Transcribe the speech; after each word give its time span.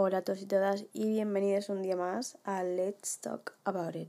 Hola 0.00 0.18
a 0.18 0.22
todos 0.22 0.40
y 0.42 0.46
todas 0.46 0.84
y 0.92 1.08
bienvenidos 1.08 1.70
un 1.70 1.82
día 1.82 1.96
más 1.96 2.38
a 2.44 2.62
Let's 2.62 3.18
Talk 3.18 3.54
About 3.64 3.96
It. 3.96 4.08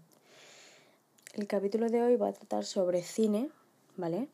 El 1.34 1.48
capítulo 1.48 1.90
de 1.90 2.04
hoy 2.04 2.16
va 2.16 2.28
a 2.28 2.34
tratar 2.34 2.64
sobre 2.64 3.02
cine, 3.02 3.50
¿vale? 3.98 4.30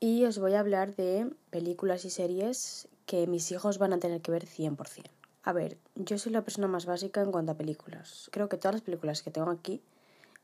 Y 0.00 0.24
os 0.24 0.38
voy 0.38 0.54
a 0.54 0.60
hablar 0.60 0.96
de 0.96 1.30
películas 1.50 2.06
y 2.06 2.10
series 2.10 2.88
que 3.04 3.26
mis 3.26 3.52
hijos 3.52 3.76
van 3.76 3.92
a 3.92 3.98
tener 3.98 4.22
que 4.22 4.30
ver 4.30 4.46
100%. 4.46 5.10
A 5.42 5.52
ver, 5.52 5.76
yo 5.94 6.16
soy 6.16 6.32
la 6.32 6.40
persona 6.40 6.68
más 6.68 6.86
básica 6.86 7.20
en 7.20 7.32
cuanto 7.32 7.52
a 7.52 7.58
películas. 7.58 8.30
Creo 8.32 8.48
que 8.48 8.56
todas 8.56 8.76
las 8.76 8.82
películas 8.82 9.20
que 9.20 9.30
tengo 9.30 9.50
aquí 9.50 9.82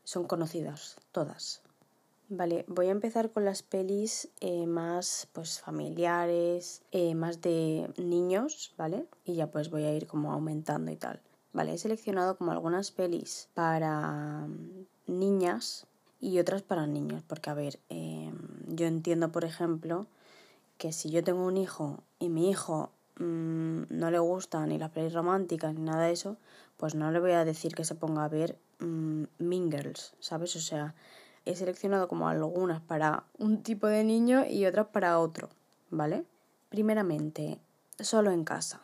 son 0.03 0.27
conocidas, 0.27 0.97
todas. 1.11 1.63
Vale, 2.31 2.63
voy 2.67 2.87
a 2.87 2.91
empezar 2.91 3.31
con 3.31 3.43
las 3.43 3.63
pelis 3.63 4.29
eh, 4.39 4.67
más 4.67 5.27
pues 5.33 5.59
familiares, 5.59 6.83
eh, 6.91 7.15
más 7.15 7.41
de 7.41 7.91
niños, 7.97 8.71
¿vale? 8.77 9.07
Y 9.25 9.33
ya 9.33 9.49
pues 9.49 9.71
voy 9.71 9.83
a 9.85 9.95
ir 9.95 10.05
como 10.05 10.31
aumentando 10.31 10.91
y 10.91 10.95
tal. 10.95 11.19
Vale, 11.53 11.73
he 11.73 11.77
seleccionado 11.79 12.37
como 12.37 12.51
algunas 12.51 12.91
pelis 12.91 13.49
para 13.55 14.45
mm, 14.47 14.85
niñas 15.07 15.87
y 16.21 16.37
otras 16.37 16.61
para 16.61 16.85
niños, 16.85 17.23
porque 17.25 17.49
a 17.49 17.55
ver, 17.55 17.79
em, 17.89 18.37
yo 18.67 18.85
entiendo 18.85 19.31
por 19.31 19.43
ejemplo 19.43 20.05
que 20.77 20.91
si 20.93 21.09
yo 21.09 21.23
tengo 21.23 21.45
un 21.45 21.57
hijo 21.57 22.03
y 22.19 22.29
mi 22.29 22.49
hijo 22.51 22.91
mmm, 23.19 23.83
no 23.89 24.11
le 24.11 24.19
gusta 24.19 24.65
ni 24.67 24.77
las 24.77 24.91
pelis 24.91 25.13
románticas 25.13 25.73
ni 25.73 25.81
nada 25.81 26.03
de 26.05 26.11
eso, 26.13 26.37
pues 26.77 26.95
no 26.95 27.11
le 27.11 27.19
voy 27.19 27.31
a 27.31 27.45
decir 27.45 27.73
que 27.75 27.85
se 27.85 27.95
ponga 27.95 28.23
a 28.25 28.29
ver 28.29 28.57
mmm, 28.79 29.23
Girls, 29.71 30.13
¿sabes? 30.19 30.55
O 30.55 30.59
sea, 30.61 30.95
he 31.49 31.55
seleccionado 31.55 32.07
como 32.07 32.29
algunas 32.29 32.81
para 32.81 33.23
un 33.37 33.63
tipo 33.63 33.87
de 33.87 34.03
niño 34.03 34.45
y 34.49 34.65
otras 34.65 34.87
para 34.87 35.19
otro, 35.19 35.49
¿vale? 35.89 36.25
Primeramente, 36.69 37.59
Solo 37.99 38.31
en 38.31 38.45
casa. 38.45 38.79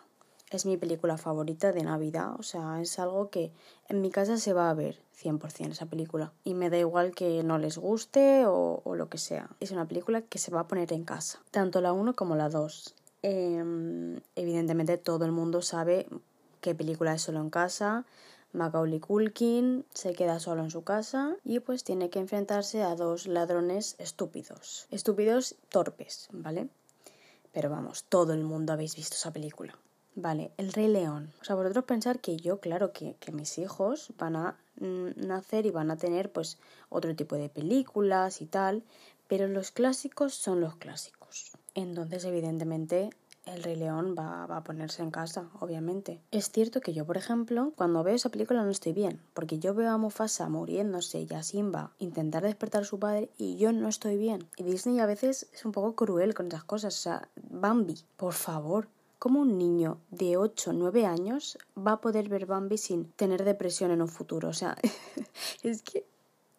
Es 0.52 0.66
mi 0.66 0.76
película 0.76 1.18
favorita 1.18 1.72
de 1.72 1.84
Navidad, 1.84 2.36
o 2.38 2.44
sea, 2.44 2.82
es 2.82 3.00
algo 3.00 3.30
que 3.30 3.54
en 3.88 4.02
mi 4.02 4.12
casa 4.12 4.38
se 4.38 4.52
va 4.52 4.70
a 4.70 4.74
ver 4.74 5.00
100% 5.18 5.72
esa 5.72 5.86
película. 5.86 6.34
Y 6.44 6.54
me 6.54 6.70
da 6.70 6.78
igual 6.78 7.16
que 7.16 7.42
no 7.42 7.58
les 7.58 7.78
guste 7.78 8.44
o, 8.46 8.82
lo 8.94 9.08
que 9.08 9.18
sea. 9.18 9.50
Es 9.62 9.72
una 9.72 9.88
película 9.88 10.22
que 10.22 10.38
se 10.38 10.52
va 10.52 10.62
a 10.62 10.68
poner 10.68 10.92
en 10.92 11.06
casa, 11.06 11.40
tanto 11.52 11.80
la 11.80 11.94
1 11.94 12.14
como 12.14 12.36
la 12.36 12.50
2. 12.50 12.94
Eh, 13.24 14.20
evidentemente 14.36 14.98
todo 14.98 15.24
el 15.24 15.32
mundo 15.32 15.62
sabe 15.62 16.08
qué 16.60 16.76
película 16.76 17.14
es 17.14 17.22
solo 17.22 17.40
en 17.40 17.50
casa, 17.50 18.06
Macaulay 18.56 19.00
Culkin 19.00 19.86
se 19.94 20.14
queda 20.14 20.40
solo 20.40 20.64
en 20.64 20.72
su 20.72 20.84
casa 20.84 21.36
y 21.44 21.60
pues 21.60 21.84
tiene 21.84 22.10
que 22.10 22.20
enfrentarse 22.20 22.82
a 22.84 22.96
dos 22.96 23.28
ladrones 23.28 23.96
estúpidos. 24.00 24.88
Estúpidos 24.92 25.56
torpes, 25.70 26.30
¿vale? 26.32 26.70
Pero 27.52 27.70
vamos, 27.70 28.06
todo 28.06 28.34
el 28.34 28.44
mundo 28.44 28.74
habéis 28.74 28.96
visto 28.96 29.16
esa 29.16 29.32
película. 29.32 29.78
Vale, 30.16 30.52
El 30.58 30.72
Rey 30.72 30.88
León. 30.88 31.34
O 31.42 31.44
sea, 31.44 31.56
vosotros 31.56 31.84
pensar 31.84 32.20
que 32.20 32.38
yo, 32.38 32.62
claro, 32.62 32.94
que, 32.94 33.16
que 33.20 33.34
mis 33.34 33.58
hijos 33.58 34.14
van 34.18 34.38
a 34.38 34.58
mm, 34.80 35.28
nacer 35.28 35.66
y 35.66 35.72
van 35.72 35.92
a 35.92 35.98
tener 35.98 36.32
pues 36.32 36.58
otro 36.90 37.14
tipo 37.16 37.36
de 37.36 37.50
películas 37.50 38.42
y 38.42 38.46
tal, 38.46 38.84
pero 39.28 39.48
los 39.50 39.72
clásicos 39.72 40.34
son 40.34 40.62
los 40.62 40.76
clásicos. 40.78 41.52
Entonces, 41.74 42.24
evidentemente, 42.24 43.10
el 43.46 43.64
Rey 43.64 43.76
León 43.76 44.16
va, 44.18 44.44
a 44.44 44.64
ponerse 44.64 45.02
en 45.02 45.12
casa, 45.12 45.50
obviamente. 45.60 46.20
Es 46.32 46.52
cierto 46.52 46.82
que 46.82 46.94
yo, 46.94 47.06
por 47.06 47.18
ejemplo, 47.18 47.74
cuando 47.76 48.04
veo 48.04 48.16
esa 48.16 48.30
película 48.30 48.64
no 48.64 48.72
estoy 48.72 48.94
bien, 48.94 49.22
porque 49.34 49.60
yo 49.60 49.74
veo 49.74 49.92
a 49.92 49.98
Mufasa 49.98 50.50
muriéndose 50.50 51.22
y 51.22 51.34
a 51.34 51.44
Simba 51.44 51.92
intentar 52.00 52.44
despertar 52.44 52.82
a 52.82 52.86
su 52.86 53.00
padre 53.00 53.30
y 53.38 53.58
yo 53.58 53.72
no 53.72 53.88
estoy 53.88 54.18
bien. 54.18 54.48
Y 54.58 54.64
Disney 54.64 55.00
a 55.00 55.06
veces 55.06 55.48
es 55.54 55.66
un 55.66 55.72
poco 55.72 55.96
cruel 55.96 56.34
con 56.34 56.48
esas 56.48 56.64
cosas. 56.64 56.96
O 56.98 57.02
sea, 57.02 57.30
Bambi, 57.50 57.96
por 58.18 58.34
favor. 58.34 58.88
¿Cómo 59.18 59.42
un 59.42 59.58
niño 59.58 59.98
de 60.12 60.38
8 60.38 60.70
o 60.70 60.74
9 60.74 61.06
años 61.06 61.58
va 61.76 61.94
a 61.94 62.02
poder 62.02 62.30
ver 62.30 62.46
Bambi 62.46 62.78
sin 62.78 63.06
tener 63.12 63.44
depresión 63.44 63.90
en 63.92 64.02
un 64.02 64.08
futuro? 64.08 64.50
O 64.50 64.54
sea, 64.54 64.76
es 65.64 65.82
que 65.82 66.06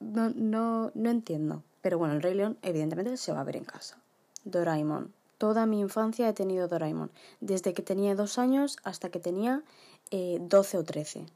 no, 0.00 0.30
no, 0.30 0.90
no 0.94 1.10
entiendo. 1.10 1.62
Pero 1.82 1.98
bueno, 1.98 2.14
el 2.14 2.22
Rey 2.22 2.34
León 2.34 2.58
evidentemente 2.62 3.16
se 3.18 3.32
va 3.32 3.40
a 3.40 3.44
ver 3.44 3.56
en 3.56 3.64
casa. 3.64 3.98
Doraemon, 4.44 5.12
Toda 5.38 5.66
mi 5.66 5.80
infancia 5.80 6.28
he 6.28 6.32
tenido 6.32 6.68
Doraemon, 6.68 7.10
desde 7.40 7.74
que 7.74 7.82
tenía 7.82 8.14
dos 8.14 8.38
años 8.38 8.78
hasta 8.84 9.10
que 9.10 9.20
tenía 9.20 9.62
eh, 10.10 10.38
12 10.40 10.78
o 10.78 10.84
13. 10.84 11.26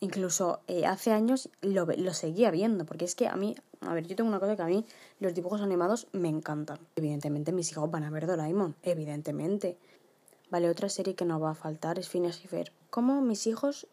Incluso 0.00 0.60
eh, 0.66 0.86
hace 0.86 1.12
años 1.12 1.50
lo, 1.60 1.86
seguía 2.14 2.50
viendo, 2.50 2.86
porque 2.86 3.04
es 3.04 3.14
que 3.14 3.28
a 3.28 3.36
mí, 3.36 3.54
a 3.82 3.92
ver, 3.92 4.06
yo 4.06 4.16
tengo 4.16 4.30
una 4.30 4.40
cosa 4.40 4.56
que 4.56 4.62
a 4.62 4.66
mí 4.66 4.86
los 5.18 5.34
dibujos 5.34 5.60
animados 5.60 6.06
me 6.12 6.28
encantan. 6.28 6.78
Evidentemente 6.96 7.52
mis 7.52 7.70
hijos 7.70 7.90
van 7.90 8.04
a 8.04 8.10
ver 8.10 8.26
Doraemon, 8.26 8.76
evidentemente. 8.82 9.76
Vale, 10.50 10.70
otra 10.70 10.88
serie 10.88 11.14
que 11.14 11.26
no 11.26 11.38
va 11.38 11.50
a 11.50 11.54
faltar 11.54 11.98
es 11.98 12.08
Phineas 12.08 12.42
y 12.42 12.48
Fer. 12.48 12.72
¿Cómo 12.88 13.20
mis 13.20 13.46
hijos 13.46 13.86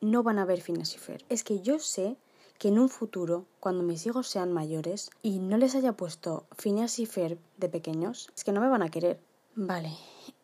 no 0.00 0.22
van 0.22 0.38
a 0.38 0.46
ver 0.46 0.62
Phineas 0.62 0.94
y 0.94 0.98
Fer? 0.98 1.24
Es 1.28 1.44
que 1.44 1.60
yo 1.60 1.78
sé 1.78 2.16
que 2.60 2.68
en 2.68 2.78
un 2.78 2.90
futuro, 2.90 3.46
cuando 3.58 3.82
mis 3.82 4.04
hijos 4.04 4.28
sean 4.28 4.52
mayores 4.52 5.10
y 5.22 5.38
no 5.38 5.56
les 5.56 5.74
haya 5.74 5.94
puesto 5.94 6.44
Phineas 6.58 6.98
y 6.98 7.06
Ferb 7.06 7.38
de 7.56 7.70
pequeños, 7.70 8.30
es 8.36 8.44
que 8.44 8.52
no 8.52 8.60
me 8.60 8.68
van 8.68 8.82
a 8.82 8.90
querer. 8.90 9.18
Vale. 9.54 9.96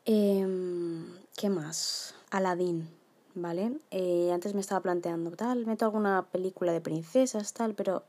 Eh, 0.06 0.46
¿Qué 1.36 1.50
más? 1.50 2.14
Aladdin. 2.30 2.88
¿Vale? 3.34 3.78
Eh, 3.90 4.30
antes 4.32 4.54
me 4.54 4.62
estaba 4.62 4.80
planteando, 4.80 5.30
tal, 5.32 5.66
meto 5.66 5.84
alguna 5.84 6.26
película 6.32 6.72
de 6.72 6.80
princesas, 6.80 7.52
tal, 7.52 7.74
pero 7.74 8.02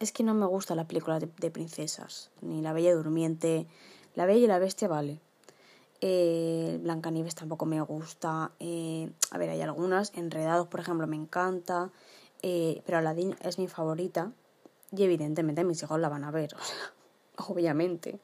es 0.00 0.12
que 0.12 0.22
no 0.22 0.34
me 0.34 0.44
gusta 0.44 0.74
la 0.74 0.86
película 0.86 1.18
de, 1.18 1.30
de 1.40 1.50
princesas. 1.50 2.30
Ni 2.42 2.60
La 2.60 2.74
Bella 2.74 2.94
Durmiente. 2.94 3.66
La 4.14 4.26
Bella 4.26 4.44
y 4.44 4.48
la 4.48 4.58
Bestia, 4.58 4.86
vale. 4.86 5.18
Eh, 6.02 6.78
Blancanieves 6.82 7.34
tampoco 7.34 7.64
me 7.64 7.80
gusta. 7.80 8.52
Eh, 8.60 9.10
a 9.30 9.38
ver, 9.38 9.48
hay 9.48 9.62
algunas. 9.62 10.12
Enredados, 10.14 10.66
por 10.68 10.80
ejemplo, 10.80 11.06
me 11.06 11.16
encanta. 11.16 11.90
Eh, 12.42 12.82
pero 12.84 12.98
Aladdin 12.98 13.36
es 13.40 13.58
mi 13.58 13.68
favorita 13.68 14.32
y 14.92 15.02
evidentemente 15.02 15.64
mis 15.64 15.82
hijos 15.82 15.98
la 16.00 16.08
van 16.08 16.24
a 16.24 16.30
ver, 16.30 16.54
o 16.60 16.62
sea, 16.62 16.92
obviamente. 17.48 18.20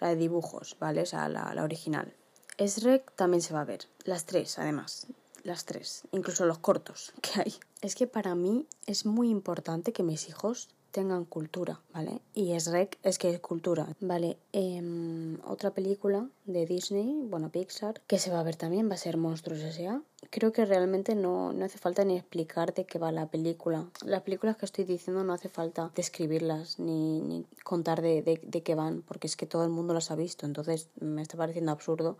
La 0.00 0.08
de 0.08 0.16
dibujos, 0.16 0.76
¿vale? 0.78 1.02
O 1.02 1.06
sea, 1.06 1.28
la, 1.28 1.52
la 1.54 1.64
original. 1.64 2.14
Shrek 2.58 3.12
también 3.14 3.40
se 3.40 3.54
va 3.54 3.60
a 3.60 3.64
ver, 3.64 3.86
las 4.04 4.26
tres 4.26 4.58
además, 4.58 5.06
las 5.44 5.64
tres, 5.64 6.02
incluso 6.12 6.44
los 6.44 6.58
cortos 6.58 7.12
que 7.22 7.40
hay. 7.40 7.54
Es 7.80 7.94
que 7.94 8.06
para 8.06 8.34
mí 8.34 8.66
es 8.86 9.06
muy 9.06 9.30
importante 9.30 9.92
que 9.92 10.02
mis 10.02 10.28
hijos 10.28 10.68
tengan 10.90 11.24
cultura, 11.24 11.80
¿vale? 11.92 12.20
Y 12.34 12.52
es 12.52 12.66
rec, 12.70 12.98
es 13.02 13.18
que 13.18 13.30
es 13.30 13.40
cultura, 13.40 13.88
¿vale? 14.00 14.38
Eh, 14.52 15.36
otra 15.46 15.70
película 15.72 16.28
de 16.46 16.66
Disney, 16.66 17.22
bueno, 17.28 17.50
Pixar, 17.50 18.00
que 18.06 18.18
se 18.18 18.30
va 18.30 18.40
a 18.40 18.42
ver 18.42 18.56
también, 18.56 18.88
va 18.88 18.94
a 18.94 18.98
ser 18.98 19.16
Monstruos 19.16 19.60
S.A. 19.60 20.02
Creo 20.30 20.52
que 20.52 20.64
realmente 20.64 21.14
no, 21.14 21.52
no 21.52 21.64
hace 21.64 21.78
falta 21.78 22.04
ni 22.04 22.16
explicarte 22.16 22.84
qué 22.84 22.98
va 22.98 23.12
la 23.12 23.26
película. 23.26 23.86
Las 24.04 24.22
películas 24.22 24.56
que 24.56 24.66
estoy 24.66 24.84
diciendo 24.84 25.24
no 25.24 25.32
hace 25.32 25.48
falta 25.48 25.92
describirlas 25.94 26.78
ni, 26.78 27.20
ni 27.20 27.44
contar 27.64 28.02
de, 28.02 28.22
de, 28.22 28.40
de 28.42 28.62
qué 28.62 28.74
van, 28.74 29.02
porque 29.02 29.26
es 29.26 29.36
que 29.36 29.46
todo 29.46 29.64
el 29.64 29.70
mundo 29.70 29.94
las 29.94 30.10
ha 30.10 30.16
visto, 30.16 30.46
entonces 30.46 30.88
me 31.00 31.22
está 31.22 31.36
pareciendo 31.36 31.72
absurdo 31.72 32.18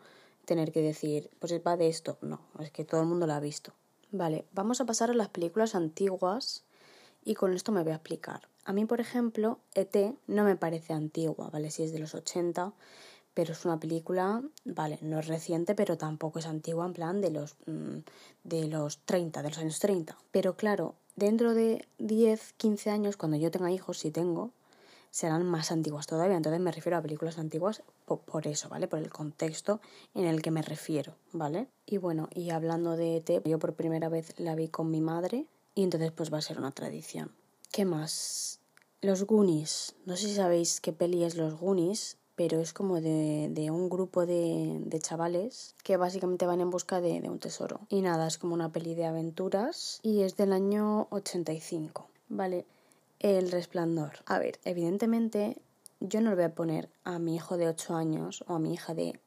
tener 0.49 0.73
que 0.73 0.81
decir, 0.81 1.31
pues 1.39 1.53
va 1.65 1.77
de 1.77 1.89
esto. 1.89 2.17
No, 2.23 2.41
es 2.59 2.71
que 2.71 2.85
todo 2.85 3.03
el 3.03 3.07
mundo 3.07 3.27
la 3.27 3.37
ha 3.37 3.41
visto. 3.41 3.73
Vale, 4.11 4.47
vamos 4.53 4.81
a 4.81 4.87
pasar 4.87 5.11
a 5.11 5.15
las 5.15 5.29
películas 5.29 5.75
antiguas 5.75 6.65
y 7.25 7.35
con 7.35 7.53
esto 7.53 7.73
me 7.73 7.83
voy 7.83 7.93
a 7.93 7.97
explicar. 7.97 8.49
A 8.69 8.75
mí, 8.75 8.85
por 8.85 9.01
ejemplo, 9.01 9.61
ET 9.75 10.15
no 10.27 10.45
me 10.45 10.55
parece 10.55 10.93
antigua, 10.93 11.49
¿vale? 11.49 11.71
Si 11.71 11.85
es 11.85 11.91
de 11.91 12.01
los 12.01 12.15
80, 12.15 12.75
pero 13.33 13.53
es 13.55 13.65
una 13.65 13.81
película, 13.81 14.43
vale, 14.67 14.99
no 15.01 15.19
es 15.21 15.27
reciente, 15.27 15.75
pero 15.75 15.97
tampoco 15.97 16.39
es 16.39 16.45
antigua 16.45 16.85
en 16.85 16.93
plan 16.93 17.23
de 17.23 17.31
los, 17.31 17.57
mm, 17.65 18.01
de 18.45 18.69
los 18.69 18.99
30, 19.07 19.41
de 19.41 19.49
los 19.49 19.57
años 19.57 19.79
30. 19.79 20.19
Pero 20.33 20.59
claro, 20.59 20.97
dentro 21.17 21.55
de 21.55 21.89
10, 21.97 22.53
15 22.59 22.91
años, 22.91 23.17
cuando 23.17 23.39
yo 23.39 23.51
tenga 23.51 23.73
hijos, 23.73 24.01
si 24.01 24.11
tengo, 24.11 24.51
serán 25.11 25.47
más 25.47 25.73
antiguas 25.73 26.07
todavía. 26.07 26.37
Entonces 26.37 26.61
me 26.61 26.71
refiero 26.71 26.99
a 26.99 27.01
películas 27.01 27.39
antiguas 27.39 27.83
por, 28.05 28.21
por, 28.21 28.47
eso, 28.47 28.69
¿vale? 28.69 28.87
Por 28.87 28.99
el 28.99 29.09
contexto 29.09 29.81
en 30.15 30.27
el 30.27 30.43
que 30.43 30.51
me 30.51 30.61
refiero, 30.61 31.15
¿vale? 31.33 31.69
Y 31.87 31.97
bueno, 31.97 32.29
y 32.35 32.51
hablando 32.51 32.99
de 32.99 33.17
ET, 33.17 33.49
yo 33.49 33.59
por 33.59 33.73
primera 33.73 34.11
vez 34.11 34.39
la 34.39 34.55
vi 34.55 34.69
con 34.69 34.91
mi 34.91 35.01
madre 35.01 35.47
y 35.75 35.85
entonces 35.85 36.13
pues 36.13 36.31
va 36.31 36.37
a 36.37 36.43
ser 36.43 36.59
una 36.59 36.73
tradición. 36.73 37.33
¿Qué 37.71 37.85
más? 37.85 38.61
Los 39.01 39.25
Goonies. 39.25 39.95
No 40.07 40.17
sé 40.17 40.27
si 40.27 40.35
sabéis 40.35 40.81
qué 40.81 40.93
peli 40.93 41.23
es 41.23 41.37
Los 41.37 41.61
Goonies, 41.61 42.17
pero 42.35 42.61
es 42.61 42.73
como 42.73 43.01
de, 43.01 43.49
de 43.49 43.71
un 43.71 43.89
grupo 43.89 44.27
de, 44.27 44.81
de, 44.85 44.99
chavales 44.99 45.77
que 45.85 45.97
básicamente 45.97 46.47
van 46.47 46.61
en 46.61 46.71
busca 46.71 47.01
de, 47.01 47.21
de, 47.21 47.31
un 47.31 47.39
tesoro. 47.39 47.81
Y 47.89 48.01
nada, 48.01 48.27
es 48.27 48.39
como 48.39 48.55
una 48.55 48.73
peli 48.73 48.97
de 48.97 49.07
aventuras 49.07 50.01
y 50.03 50.23
es 50.23 50.37
del 50.37 50.53
año 50.53 51.07
85. 51.11 52.09
Vale, 52.29 52.67
El 53.21 53.53
Resplandor. 53.53 54.19
A 54.27 54.41
ver, 54.41 54.59
evidentemente 54.65 55.57
yo 56.01 56.21
no 56.21 56.31
le 56.31 56.37
voy 56.37 56.45
a 56.45 56.55
poner 56.55 56.89
a 57.05 57.21
mi 57.21 57.37
hijo 57.37 57.57
de 57.57 57.69
8 57.69 57.95
años 57.95 58.45
o 58.49 58.55
a 58.55 58.59
mi 58.59 58.75
hija 58.75 58.95
de 58.95 59.21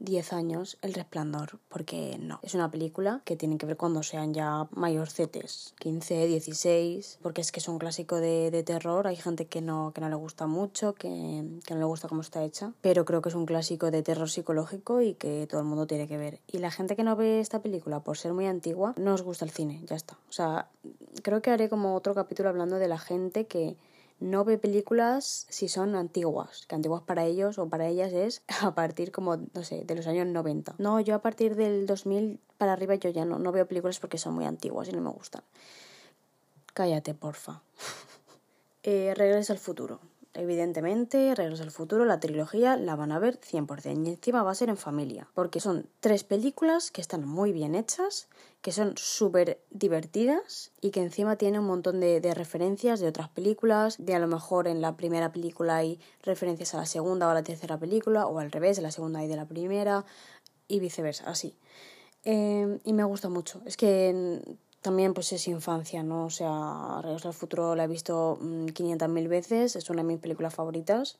10 0.00 0.32
años 0.32 0.78
El 0.82 0.94
Resplandor, 0.94 1.58
porque 1.68 2.18
no, 2.20 2.40
es 2.42 2.54
una 2.54 2.70
película 2.70 3.22
que 3.24 3.36
tiene 3.36 3.58
que 3.58 3.66
ver 3.66 3.76
cuando 3.76 4.02
sean 4.02 4.32
ya 4.32 4.68
mayorcetes, 4.70 5.74
15, 5.80 6.26
16, 6.26 7.18
porque 7.22 7.40
es 7.40 7.52
que 7.52 7.60
es 7.60 7.68
un 7.68 7.78
clásico 7.78 8.16
de, 8.16 8.50
de 8.50 8.62
terror, 8.62 9.06
hay 9.06 9.16
gente 9.16 9.46
que 9.46 9.60
no, 9.60 9.92
que 9.94 10.00
no 10.00 10.08
le 10.08 10.14
gusta 10.14 10.46
mucho, 10.46 10.94
que, 10.94 11.44
que 11.66 11.74
no 11.74 11.80
le 11.80 11.86
gusta 11.86 12.08
cómo 12.08 12.20
está 12.20 12.44
hecha, 12.44 12.72
pero 12.80 13.04
creo 13.04 13.22
que 13.22 13.28
es 13.28 13.34
un 13.34 13.46
clásico 13.46 13.90
de 13.90 14.02
terror 14.02 14.30
psicológico 14.30 15.00
y 15.00 15.14
que 15.14 15.46
todo 15.48 15.60
el 15.60 15.66
mundo 15.66 15.86
tiene 15.86 16.06
que 16.06 16.16
ver. 16.16 16.40
Y 16.46 16.58
la 16.58 16.70
gente 16.70 16.96
que 16.96 17.04
no 17.04 17.16
ve 17.16 17.40
esta 17.40 17.60
película 17.60 18.00
por 18.00 18.16
ser 18.16 18.32
muy 18.32 18.46
antigua, 18.46 18.94
no 18.96 19.14
os 19.14 19.22
gusta 19.22 19.44
el 19.44 19.50
cine, 19.50 19.82
ya 19.84 19.96
está. 19.96 20.14
O 20.28 20.32
sea, 20.32 20.68
creo 21.22 21.42
que 21.42 21.50
haré 21.50 21.68
como 21.68 21.94
otro 21.94 22.14
capítulo 22.14 22.48
hablando 22.48 22.76
de 22.76 22.88
la 22.88 22.98
gente 22.98 23.46
que 23.46 23.76
no 24.20 24.44
ve 24.44 24.58
películas 24.58 25.46
si 25.48 25.68
son 25.68 25.94
antiguas, 25.94 26.66
que 26.66 26.74
antiguas 26.74 27.02
para 27.02 27.24
ellos 27.24 27.58
o 27.58 27.68
para 27.68 27.86
ellas 27.86 28.12
es 28.12 28.42
a 28.62 28.74
partir 28.74 29.12
como, 29.12 29.36
no 29.36 29.64
sé, 29.64 29.84
de 29.84 29.94
los 29.94 30.06
años 30.06 30.26
90. 30.26 30.74
No, 30.78 31.00
yo 31.00 31.14
a 31.14 31.22
partir 31.22 31.56
del 31.56 31.86
2000 31.86 32.40
para 32.58 32.72
arriba 32.72 32.94
yo 32.96 33.10
ya 33.10 33.24
no, 33.24 33.38
no 33.38 33.52
veo 33.52 33.66
películas 33.66 34.00
porque 34.00 34.18
son 34.18 34.34
muy 34.34 34.44
antiguas 34.44 34.88
y 34.88 34.92
no 34.92 35.00
me 35.00 35.10
gustan. 35.10 35.42
Cállate, 36.74 37.14
porfa. 37.14 37.62
eh, 38.82 39.14
Regresa 39.16 39.52
al 39.52 39.58
futuro. 39.58 40.00
Evidentemente, 40.38 41.34
Regreso 41.34 41.64
al 41.64 41.72
Futuro, 41.72 42.04
la 42.04 42.20
trilogía, 42.20 42.76
la 42.76 42.94
van 42.94 43.10
a 43.10 43.18
ver 43.18 43.40
100%. 43.40 44.06
Y 44.06 44.10
encima 44.10 44.44
va 44.44 44.52
a 44.52 44.54
ser 44.54 44.68
en 44.68 44.76
familia. 44.76 45.28
Porque 45.34 45.58
son 45.58 45.88
tres 45.98 46.22
películas 46.22 46.92
que 46.92 47.00
están 47.00 47.26
muy 47.26 47.50
bien 47.50 47.74
hechas, 47.74 48.28
que 48.62 48.70
son 48.70 48.96
súper 48.96 49.60
divertidas 49.70 50.70
y 50.80 50.92
que 50.92 51.02
encima 51.02 51.34
tienen 51.34 51.62
un 51.62 51.66
montón 51.66 51.98
de, 51.98 52.20
referencias 52.34 53.00
de 53.00 53.08
otras 53.08 53.28
películas. 53.30 53.96
De 53.98 54.14
a 54.14 54.20
lo 54.20 54.28
mejor 54.28 54.68
en 54.68 54.80
la 54.80 54.96
primera 54.96 55.32
película 55.32 55.78
hay 55.78 55.98
referencias 56.22 56.72
a 56.72 56.76
la 56.76 56.86
segunda 56.86 57.26
o 57.26 57.30
a 57.30 57.34
la 57.34 57.42
tercera 57.42 57.76
película, 57.76 58.28
o 58.28 58.38
al 58.38 58.52
revés, 58.52 58.76
de 58.76 58.82
la 58.82 58.92
segunda 58.92 59.24
y 59.24 59.26
de 59.26 59.34
la 59.34 59.46
primera, 59.46 60.04
y 60.68 60.78
viceversa, 60.78 61.24
así. 61.28 61.56
Eh, 62.22 62.78
y 62.84 62.92
me 62.92 63.02
gusta 63.02 63.28
mucho. 63.28 63.60
Es 63.66 63.76
que 63.76 64.40
también 64.88 65.12
pues 65.12 65.30
es 65.34 65.46
infancia, 65.48 66.02
¿no? 66.02 66.24
O 66.24 66.30
sea, 66.30 67.02
Regreso 67.02 67.28
al 67.28 67.34
Futuro 67.34 67.74
la 67.76 67.84
he 67.84 67.88
visto 67.88 68.38
500.000 68.40 69.06
mm, 69.06 69.28
veces, 69.28 69.76
es 69.76 69.90
una 69.90 70.00
de 70.00 70.08
mis 70.08 70.18
películas 70.18 70.54
favoritas, 70.54 71.18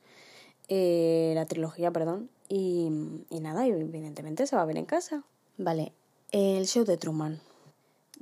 eh, 0.69 1.33
la 1.35 1.45
trilogía, 1.45 1.91
perdón, 1.91 2.31
y, 2.49 2.89
y 3.29 3.41
nada, 3.41 3.67
evidentemente 3.67 4.47
se 4.47 4.57
va 4.57 4.63
a 4.63 4.65
ver 4.65 4.79
en 4.79 4.87
casa. 4.87 5.23
Vale, 5.59 5.93
el 6.33 6.67
show 6.67 6.87
de 6.87 6.97
Truman. 6.97 7.43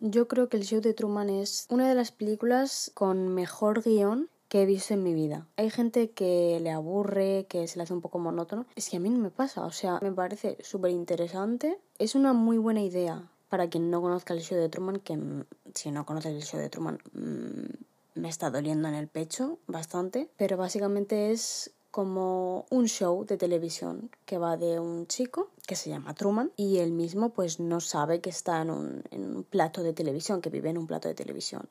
Yo 0.01 0.27
creo 0.27 0.49
que 0.49 0.57
el 0.57 0.65
show 0.65 0.81
de 0.81 0.95
Truman 0.95 1.31
es 1.31 1.67
una 1.71 1.89
de 1.89 1.95
las 1.95 2.11
películas 2.11 2.91
con 2.95 3.29
mejor 3.29 3.85
guion 3.85 4.29
que 4.49 4.63
he 4.63 4.67
visto 4.67 4.95
en 4.95 5.05
mi 5.05 5.15
vida. 5.15 5.47
Hay 5.57 5.71
gente 5.71 6.11
que 6.11 6.59
le 6.61 6.73
aburre, 6.73 7.47
que 7.49 7.69
se 7.69 7.77
le 7.79 7.85
hace 7.85 7.95
un 7.95 8.01
poco 8.01 8.19
monótono. 8.19 8.67
Es 8.75 8.91
que 8.91 8.97
a 8.97 9.01
mí 9.01 9.11
no 9.11 9.21
me 9.21 9.31
pasa, 9.31 9.65
o 9.65 9.71
sea, 9.71 10.01
me 10.03 10.11
parece 10.11 10.59
súper 10.65 10.91
interesante. 10.91 11.79
Es 12.01 12.17
una 12.17 12.33
muy 12.33 12.59
buena 12.59 12.83
idea 12.83 13.31
para 13.49 13.69
quien 13.69 13.91
no 13.91 14.01
conozca 14.01 14.35
el 14.35 14.41
show 14.41 14.59
de 14.59 14.69
Truman, 14.69 14.99
que 15.01 15.19
si 15.75 15.91
no 15.91 16.05
conoces 16.05 16.35
el 16.35 16.43
show 16.43 16.61
de 16.61 16.69
Truman 16.69 16.99
me 18.17 18.29
está 18.29 18.51
doliendo 18.51 18.89
en 18.89 18.95
el 18.95 19.09
pecho 19.09 19.59
bastante, 19.67 20.29
pero 20.37 20.57
básicamente 20.57 21.33
es 21.33 21.71
como 21.91 22.67
un 22.71 22.89
show 22.89 23.25
de 23.25 23.37
televisión 23.37 24.11
que 24.27 24.39
va 24.39 24.57
de 24.57 24.81
un 24.81 25.07
chico 25.07 25.51
que 25.67 25.77
se 25.77 25.91
llama 25.91 26.15
Truman 26.15 26.53
y 26.57 26.79
él 26.79 26.93
mismo 26.93 27.31
pues 27.31 27.61
no 27.61 27.81
sabe 27.81 28.21
que 28.21 28.31
está 28.31 28.61
en 28.61 28.71
un, 28.71 29.03
en 29.11 29.37
un 29.37 29.45
plato 29.45 29.83
de 29.83 29.93
televisión, 29.93 30.41
que 30.41 30.51
vive 30.51 30.71
en 30.71 30.79
un 30.79 30.87
plato 30.87 31.09
de 31.09 31.15
televisión. 31.15 31.69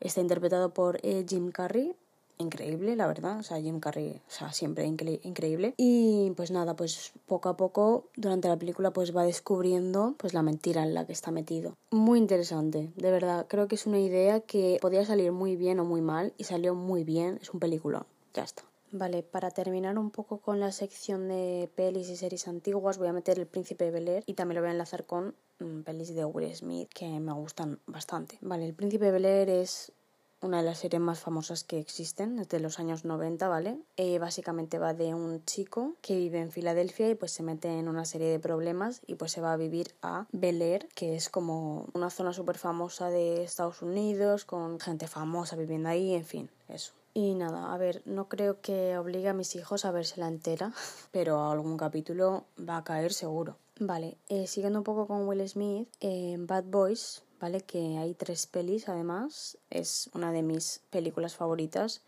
Está 0.00 0.20
interpretado 0.20 0.72
por 0.72 0.98
eh, 1.02 1.24
Jim 1.28 1.50
Carrey 1.50 1.94
increíble, 2.38 2.96
la 2.96 3.06
verdad. 3.06 3.38
O 3.38 3.42
sea, 3.42 3.60
Jim 3.60 3.80
Carrey, 3.80 4.20
o 4.26 4.30
sea, 4.30 4.52
siempre 4.52 4.84
increíble. 4.86 5.74
Y 5.76 6.32
pues 6.36 6.50
nada, 6.50 6.76
pues 6.76 7.12
poco 7.26 7.48
a 7.48 7.56
poco 7.56 8.08
durante 8.16 8.48
la 8.48 8.58
película 8.58 8.92
pues 8.92 9.16
va 9.16 9.24
descubriendo 9.24 10.14
pues 10.18 10.34
la 10.34 10.42
mentira 10.42 10.82
en 10.82 10.94
la 10.94 11.06
que 11.06 11.12
está 11.12 11.30
metido. 11.30 11.76
Muy 11.90 12.18
interesante, 12.18 12.90
de 12.96 13.10
verdad. 13.10 13.46
Creo 13.48 13.68
que 13.68 13.74
es 13.74 13.86
una 13.86 14.00
idea 14.00 14.40
que 14.40 14.78
podía 14.80 15.04
salir 15.04 15.32
muy 15.32 15.56
bien 15.56 15.80
o 15.80 15.84
muy 15.84 16.00
mal 16.00 16.32
y 16.36 16.44
salió 16.44 16.74
muy 16.74 17.04
bien. 17.04 17.38
Es 17.40 17.50
un 17.50 17.60
película. 17.60 18.06
Ya 18.34 18.44
está. 18.44 18.64
Vale, 18.92 19.22
para 19.22 19.50
terminar 19.50 19.98
un 19.98 20.10
poco 20.10 20.38
con 20.38 20.60
la 20.60 20.70
sección 20.72 21.28
de 21.28 21.68
pelis 21.74 22.08
y 22.08 22.16
series 22.16 22.46
antiguas, 22.48 22.98
voy 22.98 23.08
a 23.08 23.12
meter 23.12 23.38
El 23.38 23.46
Príncipe 23.46 23.84
de 23.84 23.90
Bel 23.90 24.08
Air 24.08 24.24
y 24.26 24.34
también 24.34 24.56
lo 24.56 24.60
voy 24.62 24.68
a 24.68 24.72
enlazar 24.72 25.04
con 25.04 25.34
mm, 25.58 25.82
pelis 25.82 26.14
de 26.14 26.24
Will 26.24 26.54
Smith 26.54 26.88
que 26.94 27.20
me 27.20 27.32
gustan 27.32 27.80
bastante. 27.86 28.38
Vale, 28.40 28.66
El 28.66 28.74
Príncipe 28.74 29.06
de 29.06 29.10
Bel 29.10 29.24
Air 29.24 29.50
es 29.50 29.92
una 30.40 30.58
de 30.58 30.64
las 30.64 30.78
series 30.78 31.00
más 31.00 31.20
famosas 31.20 31.64
que 31.64 31.78
existen 31.78 32.36
desde 32.36 32.60
los 32.60 32.78
años 32.78 33.04
90, 33.04 33.48
¿vale? 33.48 33.78
Eh, 33.96 34.18
básicamente 34.18 34.78
va 34.78 34.94
de 34.94 35.14
un 35.14 35.44
chico 35.44 35.94
que 36.02 36.16
vive 36.16 36.40
en 36.40 36.50
Filadelfia 36.50 37.08
y 37.10 37.14
pues 37.14 37.32
se 37.32 37.42
mete 37.42 37.78
en 37.78 37.88
una 37.88 38.04
serie 38.04 38.28
de 38.28 38.38
problemas 38.38 39.00
y 39.06 39.14
pues 39.14 39.32
se 39.32 39.40
va 39.40 39.52
a 39.52 39.56
vivir 39.56 39.94
a 40.02 40.26
Bel 40.32 40.62
Air, 40.62 40.88
que 40.94 41.16
es 41.16 41.28
como 41.28 41.88
una 41.94 42.10
zona 42.10 42.32
súper 42.32 42.58
famosa 42.58 43.10
de 43.10 43.42
Estados 43.44 43.82
Unidos, 43.82 44.44
con 44.44 44.78
gente 44.80 45.08
famosa 45.08 45.56
viviendo 45.56 45.88
ahí, 45.88 46.14
en 46.14 46.24
fin, 46.24 46.50
eso. 46.68 46.92
Y 47.14 47.34
nada, 47.34 47.72
a 47.72 47.78
ver, 47.78 48.02
no 48.04 48.28
creo 48.28 48.60
que 48.60 48.98
obligue 48.98 49.30
a 49.30 49.32
mis 49.32 49.56
hijos 49.56 49.86
a 49.86 49.90
verse 49.90 50.20
la 50.20 50.28
entera, 50.28 50.72
pero 51.12 51.50
algún 51.50 51.78
capítulo 51.78 52.44
va 52.58 52.76
a 52.76 52.84
caer 52.84 53.12
seguro. 53.12 53.56
Vale, 53.78 54.16
eh, 54.28 54.46
siguiendo 54.46 54.80
un 54.80 54.84
poco 54.84 55.06
con 55.06 55.26
Will 55.26 55.46
Smith, 55.48 55.88
en 56.00 56.42
eh, 56.42 56.46
Bad 56.46 56.64
Boys 56.64 57.22
¿vale? 57.40 57.60
Que 57.60 57.98
hay 57.98 58.14
tres 58.14 58.46
pelis 58.46 58.88
además, 58.88 59.58
es 59.70 60.10
una 60.14 60.32
de 60.32 60.42
mis 60.42 60.82
películas 60.90 61.36
favoritas, 61.36 62.02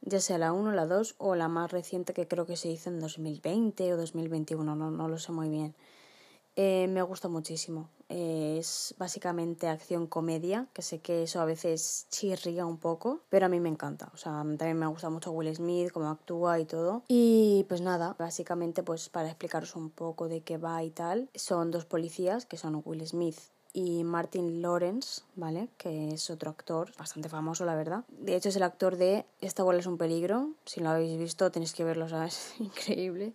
ya 0.00 0.20
sea 0.20 0.38
la 0.38 0.52
1, 0.52 0.72
la 0.72 0.86
2 0.86 1.14
o 1.18 1.34
la 1.34 1.48
más 1.48 1.70
reciente 1.70 2.12
que 2.12 2.26
creo 2.26 2.46
que 2.46 2.56
se 2.56 2.68
hizo 2.68 2.90
en 2.90 3.00
2020 3.00 3.94
o 3.94 3.96
2021, 3.96 4.74
no, 4.74 4.90
no 4.90 5.08
lo 5.08 5.18
sé 5.18 5.32
muy 5.32 5.48
bien. 5.48 5.74
Eh, 6.54 6.86
me 6.88 7.02
gusta 7.02 7.28
muchísimo. 7.28 7.88
Eh, 8.10 8.58
es 8.58 8.94
básicamente 8.98 9.68
acción 9.68 10.06
comedia, 10.06 10.66
que 10.74 10.82
sé 10.82 11.00
que 11.00 11.22
eso 11.22 11.40
a 11.40 11.46
veces 11.46 12.06
chirría 12.10 12.66
un 12.66 12.76
poco, 12.76 13.20
pero 13.30 13.46
a 13.46 13.48
mí 13.48 13.58
me 13.58 13.70
encanta. 13.70 14.10
O 14.12 14.18
sea, 14.18 14.32
también 14.32 14.78
me 14.78 14.86
gusta 14.86 15.08
mucho 15.08 15.32
Will 15.32 15.54
Smith, 15.54 15.92
cómo 15.92 16.10
actúa 16.10 16.60
y 16.60 16.66
todo. 16.66 17.04
Y 17.08 17.64
pues 17.68 17.80
nada, 17.80 18.14
básicamente 18.18 18.82
pues 18.82 19.08
para 19.08 19.28
explicaros 19.28 19.76
un 19.76 19.88
poco 19.88 20.28
de 20.28 20.42
qué 20.42 20.58
va 20.58 20.82
y 20.84 20.90
tal, 20.90 21.30
son 21.34 21.70
dos 21.70 21.86
policías 21.86 22.44
que 22.44 22.58
son 22.58 22.82
Will 22.84 23.06
Smith 23.06 23.38
y 23.72 24.04
Martin 24.04 24.62
Lawrence, 24.62 25.22
¿vale? 25.34 25.68
Que 25.78 26.12
es 26.12 26.30
otro 26.30 26.50
actor 26.50 26.92
bastante 26.98 27.28
famoso, 27.28 27.64
la 27.64 27.74
verdad. 27.74 28.04
De 28.08 28.36
hecho, 28.36 28.48
es 28.50 28.56
el 28.56 28.62
actor 28.62 28.96
de 28.96 29.24
Esta 29.40 29.62
bola 29.62 29.78
es 29.78 29.86
un 29.86 29.98
peligro. 29.98 30.50
Si 30.66 30.80
lo 30.80 30.90
habéis 30.90 31.18
visto, 31.18 31.50
tenéis 31.50 31.72
que 31.72 31.84
verlo, 31.84 32.08
¿sabes? 32.08 32.54
Increíble. 32.58 33.34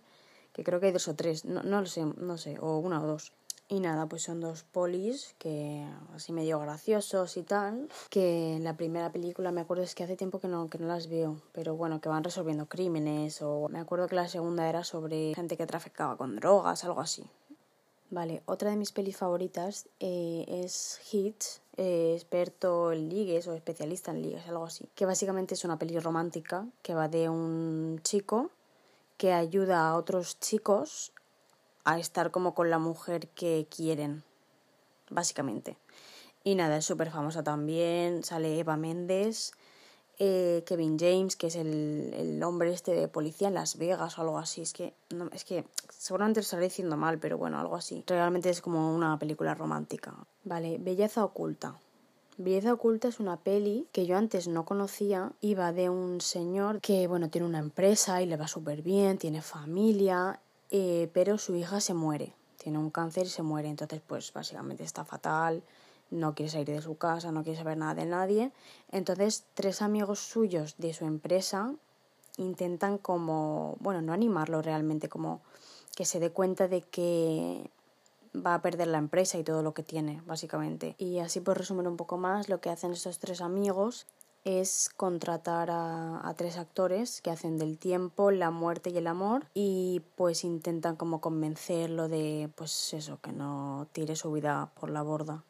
Que 0.52 0.64
creo 0.64 0.80
que 0.80 0.86
hay 0.86 0.92
dos 0.92 1.08
o 1.08 1.14
tres, 1.14 1.44
no, 1.44 1.62
no 1.62 1.80
lo 1.80 1.86
sé, 1.86 2.04
no 2.04 2.36
sé, 2.36 2.58
o 2.60 2.78
una 2.78 3.02
o 3.02 3.06
dos. 3.06 3.32
Y 3.70 3.80
nada, 3.80 4.06
pues 4.06 4.22
son 4.22 4.40
dos 4.40 4.62
polis 4.62 5.34
que 5.38 5.86
así 6.14 6.32
medio 6.32 6.58
graciosos 6.58 7.36
y 7.36 7.42
tal. 7.42 7.88
Que 8.08 8.54
en 8.54 8.64
la 8.64 8.76
primera 8.78 9.12
película 9.12 9.52
me 9.52 9.60
acuerdo 9.60 9.82
es 9.82 9.94
que 9.94 10.04
hace 10.04 10.16
tiempo 10.16 10.40
que 10.40 10.48
no, 10.48 10.70
que 10.70 10.78
no 10.78 10.86
las 10.86 11.08
veo. 11.08 11.42
Pero 11.52 11.76
bueno, 11.76 12.00
que 12.00 12.08
van 12.08 12.24
resolviendo 12.24 12.66
crímenes. 12.66 13.42
O 13.42 13.68
me 13.68 13.78
acuerdo 13.78 14.06
que 14.06 14.16
la 14.16 14.26
segunda 14.26 14.68
era 14.68 14.84
sobre 14.84 15.34
gente 15.34 15.58
que 15.58 15.66
traficaba 15.66 16.16
con 16.16 16.36
drogas, 16.36 16.82
algo 16.84 17.00
así. 17.02 17.24
Vale, 18.10 18.42
otra 18.46 18.70
de 18.70 18.76
mis 18.76 18.92
pelis 18.92 19.18
favoritas 19.18 19.86
eh, 20.00 20.46
es 20.48 20.98
Hit, 21.04 21.44
eh, 21.76 22.14
experto 22.14 22.90
en 22.92 23.10
ligues 23.10 23.46
o 23.46 23.52
especialista 23.52 24.12
en 24.12 24.22
ligues, 24.22 24.48
algo 24.48 24.64
así. 24.64 24.88
Que 24.94 25.04
básicamente 25.04 25.54
es 25.54 25.64
una 25.64 25.78
peli 25.78 25.98
romántica 25.98 26.66
que 26.82 26.94
va 26.94 27.08
de 27.08 27.28
un 27.28 28.00
chico 28.02 28.50
que 29.18 29.34
ayuda 29.34 29.88
a 29.88 29.96
otros 29.96 30.40
chicos 30.40 31.12
a 31.84 31.98
estar 31.98 32.30
como 32.30 32.54
con 32.54 32.70
la 32.70 32.78
mujer 32.78 33.28
que 33.28 33.66
quieren, 33.68 34.22
básicamente. 35.10 35.76
Y 36.44 36.54
nada, 36.54 36.78
es 36.78 36.86
súper 36.86 37.10
famosa 37.10 37.42
también. 37.42 38.24
Sale 38.24 38.58
Eva 38.58 38.78
Méndez, 38.78 39.52
eh, 40.18 40.64
Kevin 40.66 40.98
James, 40.98 41.36
que 41.36 41.46
es 41.46 41.56
el, 41.56 42.12
el, 42.16 42.42
hombre 42.42 42.72
este 42.72 42.92
de 42.92 43.06
policía 43.06 43.48
en 43.48 43.54
Las 43.54 43.78
Vegas 43.78 44.18
o 44.18 44.22
algo 44.22 44.38
así. 44.38 44.62
Es 44.62 44.72
que, 44.72 44.94
no, 45.10 45.30
es 45.32 45.44
que 45.44 45.64
seguramente 45.90 46.40
lo 46.40 46.42
estaré 46.42 46.64
diciendo 46.64 46.96
mal, 46.96 47.18
pero 47.18 47.38
bueno, 47.38 47.58
algo 47.58 47.76
así. 47.76 48.02
Realmente 48.06 48.50
es 48.50 48.60
como 48.60 48.94
una 48.94 49.18
película 49.18 49.54
romántica. 49.54 50.14
Vale, 50.44 50.78
Belleza 50.78 51.24
Oculta. 51.24 51.78
Belleza 52.36 52.72
Oculta 52.72 53.08
es 53.08 53.20
una 53.20 53.36
peli 53.36 53.86
que 53.92 54.06
yo 54.06 54.16
antes 54.16 54.48
no 54.48 54.64
conocía. 54.64 55.32
Iba 55.40 55.72
de 55.72 55.88
un 55.88 56.20
señor 56.20 56.80
que, 56.80 57.06
bueno, 57.06 57.30
tiene 57.30 57.46
una 57.46 57.58
empresa 57.58 58.20
y 58.20 58.26
le 58.26 58.36
va 58.36 58.48
súper 58.48 58.82
bien, 58.82 59.18
tiene 59.18 59.40
familia, 59.40 60.40
eh, 60.70 61.10
pero 61.12 61.38
su 61.38 61.54
hija 61.54 61.80
se 61.80 61.94
muere. 61.94 62.34
Tiene 62.56 62.78
un 62.78 62.90
cáncer 62.90 63.26
y 63.26 63.30
se 63.30 63.42
muere. 63.42 63.68
Entonces, 63.68 64.00
pues 64.04 64.32
básicamente 64.32 64.82
está 64.82 65.04
fatal 65.04 65.62
no 66.10 66.34
quiere 66.34 66.50
salir 66.50 66.66
de 66.66 66.82
su 66.82 66.96
casa, 66.96 67.32
no 67.32 67.42
quiere 67.42 67.58
saber 67.58 67.76
nada 67.78 67.94
de 67.94 68.06
nadie. 68.06 68.52
Entonces, 68.90 69.44
tres 69.54 69.82
amigos 69.82 70.18
suyos 70.20 70.76
de 70.78 70.92
su 70.94 71.04
empresa 71.04 71.74
intentan 72.36 72.98
como, 72.98 73.76
bueno, 73.80 74.00
no 74.02 74.12
animarlo 74.12 74.62
realmente, 74.62 75.08
como 75.08 75.40
que 75.94 76.04
se 76.04 76.20
dé 76.20 76.30
cuenta 76.30 76.68
de 76.68 76.82
que 76.82 77.70
va 78.34 78.54
a 78.54 78.62
perder 78.62 78.88
la 78.88 78.98
empresa 78.98 79.38
y 79.38 79.44
todo 79.44 79.62
lo 79.62 79.74
que 79.74 79.82
tiene, 79.82 80.22
básicamente. 80.26 80.94
Y 80.98 81.18
así 81.18 81.40
por 81.40 81.58
resumir 81.58 81.88
un 81.88 81.96
poco 81.96 82.16
más, 82.16 82.48
lo 82.48 82.60
que 82.60 82.70
hacen 82.70 82.92
estos 82.92 83.18
tres 83.18 83.40
amigos 83.40 84.06
es 84.44 84.90
contratar 84.96 85.68
a, 85.70 86.32
tres 86.36 86.56
actores 86.56 87.20
que 87.20 87.30
hacen 87.30 87.58
del 87.58 87.78
tiempo, 87.78 88.30
la 88.30 88.50
muerte 88.50 88.90
y 88.90 88.96
el 88.96 89.06
amor 89.06 89.46
y 89.52 90.02
pues 90.14 90.44
intentan 90.44 90.96
como 90.96 91.20
convencerlo 91.20 92.08
de 92.08 92.48
pues 92.54 92.94
eso, 92.94 93.18
que 93.20 93.32
no 93.32 93.88
tire 93.92 94.16
su 94.16 94.32
vida 94.32 94.70
por 94.78 94.90
la 94.90 95.02
borda. 95.02 95.44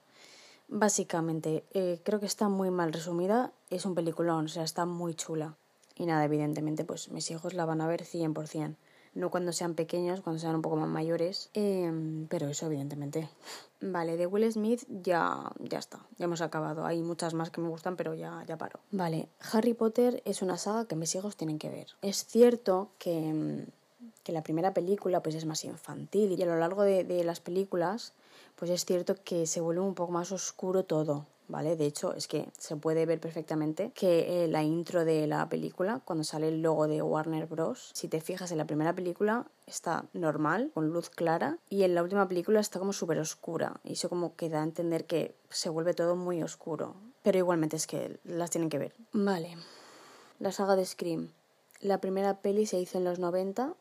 Básicamente, 0.69 1.65
eh, 1.73 2.01
creo 2.05 2.21
que 2.21 2.27
está 2.27 2.49
muy 2.49 2.71
mal 2.71 2.93
resumida, 2.93 3.53
es 3.71 3.87
un 3.87 3.95
peliculón, 3.95 4.45
o 4.47 4.49
sea, 4.49 4.65
está 4.65 4.85
muy 4.87 5.15
chula. 5.15 5.57
Y 5.97 6.07
nada, 6.07 6.25
evidentemente, 6.25 6.85
pues 6.85 7.11
mis 7.11 7.31
hijos 7.31 7.55
la 7.55 7.65
van 7.65 7.81
a 7.81 7.89
ver 7.89 8.05
100% 8.05 8.77
no 9.15 9.31
cuando 9.31 9.53
sean 9.53 9.75
pequeños, 9.75 10.21
cuando 10.21 10.41
sean 10.41 10.55
un 10.55 10.63
poco 10.63 10.77
más 10.77 10.89
mayores, 10.89 11.51
em, 11.55 12.27
pero 12.29 12.49
eso 12.49 12.67
evidentemente. 12.67 13.29
Vale, 13.81 14.17
de 14.17 14.27
Will 14.27 14.51
Smith 14.51 14.85
ya, 14.89 15.53
ya 15.59 15.79
está, 15.79 16.01
ya 16.19 16.25
hemos 16.25 16.41
acabado. 16.41 16.85
Hay 16.85 17.03
muchas 17.03 17.35
más 17.35 17.51
que 17.51 17.61
me 17.61 17.69
gustan, 17.69 17.97
pero 17.97 18.15
ya, 18.15 18.45
ya 18.47 18.57
paro. 18.57 18.81
Vale, 18.91 19.29
Harry 19.53 19.75
Potter 19.75 20.23
es 20.25 20.43
una 20.43 20.57
saga 20.57 20.87
que 20.87 20.97
mis 20.97 21.15
hijos 21.15 21.37
tienen 21.37 21.59
que 21.59 21.71
ver. 21.71 21.89
Es 22.03 22.25
cierto 22.25 22.91
que, 22.99 23.29
em, 23.29 23.67
que 24.23 24.33
la 24.33 24.43
primera 24.43 24.75
película 24.75 25.23
pues 25.23 25.35
es 25.35 25.47
más 25.47 25.65
infantil 25.65 26.33
y 26.39 26.43
a 26.43 26.47
lo 26.47 26.59
largo 26.59 26.83
de, 26.83 27.05
de 27.05 27.25
las 27.25 27.41
películas 27.41 28.15
pues 28.59 28.71
es 28.71 28.85
cierto 28.85 29.15
que 29.23 29.47
se 29.47 29.61
vuelve 29.61 29.81
un 29.81 29.95
poco 29.95 30.13
más 30.13 30.33
oscuro 30.33 30.85
todo. 30.85 31.27
¿vale? 31.49 31.77
De 31.77 31.87
hecho, 31.87 32.15
es 32.15 32.29
que 32.29 32.49
se 32.59 32.77
puede 32.77 33.07
ver 33.07 33.21
perfectamente 33.21 33.91
que 33.95 34.45
eh, 34.45 34.49
la 34.49 34.63
intro 34.63 35.05
de 35.05 35.27
la 35.27 35.49
película, 35.49 36.01
cuando 36.05 36.25
sale 36.25 36.49
el 36.49 36.63
logo 36.63 36.87
de 36.87 37.03
Warner 37.03 37.47
Bros., 37.47 37.91
si 37.95 38.09
te 38.09 38.21
fijas 38.21 38.53
en 38.53 38.59
la 38.59 38.67
primera 38.67 38.95
película, 38.95 39.47
está 39.67 40.05
normal, 40.13 40.71
con 40.75 40.91
luz 40.91 41.11
clara, 41.11 41.59
y 41.69 41.83
en 41.83 41.95
la 41.95 42.03
última 42.03 42.29
película 42.29 42.61
está 42.61 42.79
como 42.79 42.93
súper 42.93 43.19
oscura. 43.19 43.81
Y 43.83 43.95
eso 43.95 44.09
como 44.09 44.37
que 44.37 44.49
da 44.49 44.61
a 44.61 44.65
entender 44.65 45.07
que 45.07 45.35
se 45.51 45.71
vuelve 45.71 45.95
todo 45.95 46.15
muy 46.15 46.43
oscuro. 46.43 46.95
Pero 47.23 47.39
igualmente 47.39 47.77
es 47.77 47.87
que 47.87 48.21
las 48.25 48.51
tienen 48.51 48.71
que 48.71 48.79
ver. 48.79 48.95
Vale. 49.13 49.57
La 50.39 50.53
saga 50.53 50.77
de 50.77 50.85
Scream. 50.85 51.33
La 51.81 52.01
primera 52.01 52.41
peli 52.41 52.67
se 52.67 52.79
hizo 52.79 52.99
en 52.99 53.05
los 53.05 53.19
90 53.19 53.75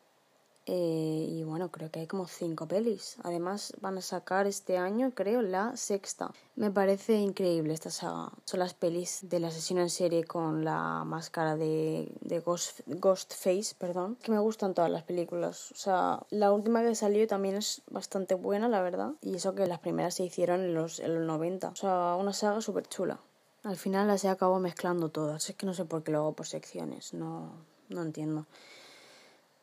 eh, 0.69 1.25
y 1.29 1.43
bueno, 1.43 1.71
creo 1.71 1.89
que 1.89 2.01
hay 2.01 2.07
como 2.07 2.27
cinco 2.27 2.67
pelis. 2.67 3.15
Además, 3.23 3.73
van 3.79 3.97
a 3.97 4.01
sacar 4.01 4.47
este 4.47 4.77
año, 4.77 5.11
creo, 5.15 5.41
la 5.41 5.77
sexta. 5.77 6.33
Me 6.57 6.71
parece 6.71 7.15
increíble 7.15 7.73
esta 7.73 7.89
saga. 7.89 8.33
Son 8.43 8.59
las 8.59 8.73
pelis 8.73 9.19
del 9.29 9.45
asesino 9.45 9.79
en 9.79 9.89
serie 9.89 10.25
con 10.25 10.65
la 10.65 11.05
máscara 11.05 11.55
de, 11.55 12.11
Ghost, 12.45 12.81
Ghostface, 12.85 13.75
perdón. 13.77 14.17
Que 14.21 14.31
me 14.33 14.39
gustan 14.39 14.73
todas 14.73 14.91
las 14.91 15.03
películas. 15.03 15.71
O 15.71 15.75
sea, 15.75 16.19
la 16.31 16.51
última 16.51 16.83
que 16.83 16.95
salió 16.95 17.25
también 17.27 17.55
es 17.55 17.81
bastante 17.89 18.35
buena, 18.35 18.67
la 18.67 18.81
verdad. 18.81 19.13
Y 19.21 19.35
eso 19.35 19.55
que 19.55 19.67
las 19.67 19.79
primeras 19.79 20.15
se 20.15 20.25
hicieron 20.25 20.59
en 20.59 20.73
los, 20.73 20.99
en 20.99 21.15
los 21.15 21.23
90. 21.23 21.69
O 21.69 21.75
sea, 21.75 22.15
una 22.19 22.33
saga 22.33 22.59
súper 22.59 22.87
chula. 22.89 23.21
Al 23.63 23.77
final 23.77 24.07
las 24.07 24.25
he 24.25 24.29
acabado 24.29 24.59
mezclando 24.59 25.07
todas. 25.07 25.49
Es 25.49 25.55
que 25.55 25.65
no 25.65 25.73
sé 25.73 25.85
por 25.85 26.03
qué 26.03 26.11
lo 26.11 26.17
hago 26.19 26.33
por 26.33 26.45
secciones. 26.45 27.13
No, 27.13 27.51
no 27.87 28.01
entiendo. 28.01 28.45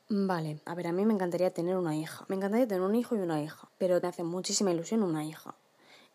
Vale, 0.09 0.61
a 0.67 0.75
ver, 0.75 0.87
a 0.87 0.93
mí 0.93 1.05
me 1.05 1.13
encantaría 1.15 1.53
tener 1.53 1.77
una 1.77 1.97
hija. 1.97 2.25
Me 2.29 2.37
encantaría 2.37 2.67
tener 2.67 2.83
un 2.83 2.95
hijo 2.95 3.17
y 3.17 3.21
una 3.21 3.43
hija, 3.43 3.69
pero 3.79 4.01
me 4.01 4.09
hace 4.09 4.23
muchísima 4.23 4.71
ilusión 4.73 5.03
una 5.03 5.25
hija. 5.25 5.55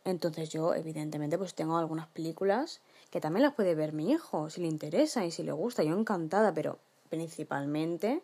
Entonces 0.06 0.50
yo, 0.50 0.74
evidentemente, 0.76 1.38
pues 1.38 1.56
tengo 1.56 1.78
algunas 1.78 2.08
películas 2.08 2.82
que 3.12 3.22
también 3.22 3.44
las 3.46 3.56
puede 3.56 3.76
ver 3.76 3.94
mi 3.94 4.12
hijo, 4.12 4.50
si 4.50 4.62
le 4.62 4.68
interesa 4.68 5.26
y 5.26 5.32
si 5.32 5.44
le 5.44 5.52
gusta. 5.54 5.84
Yo 5.84 5.98
encantada, 6.00 6.54
pero 6.54 6.80
principalmente 7.10 8.24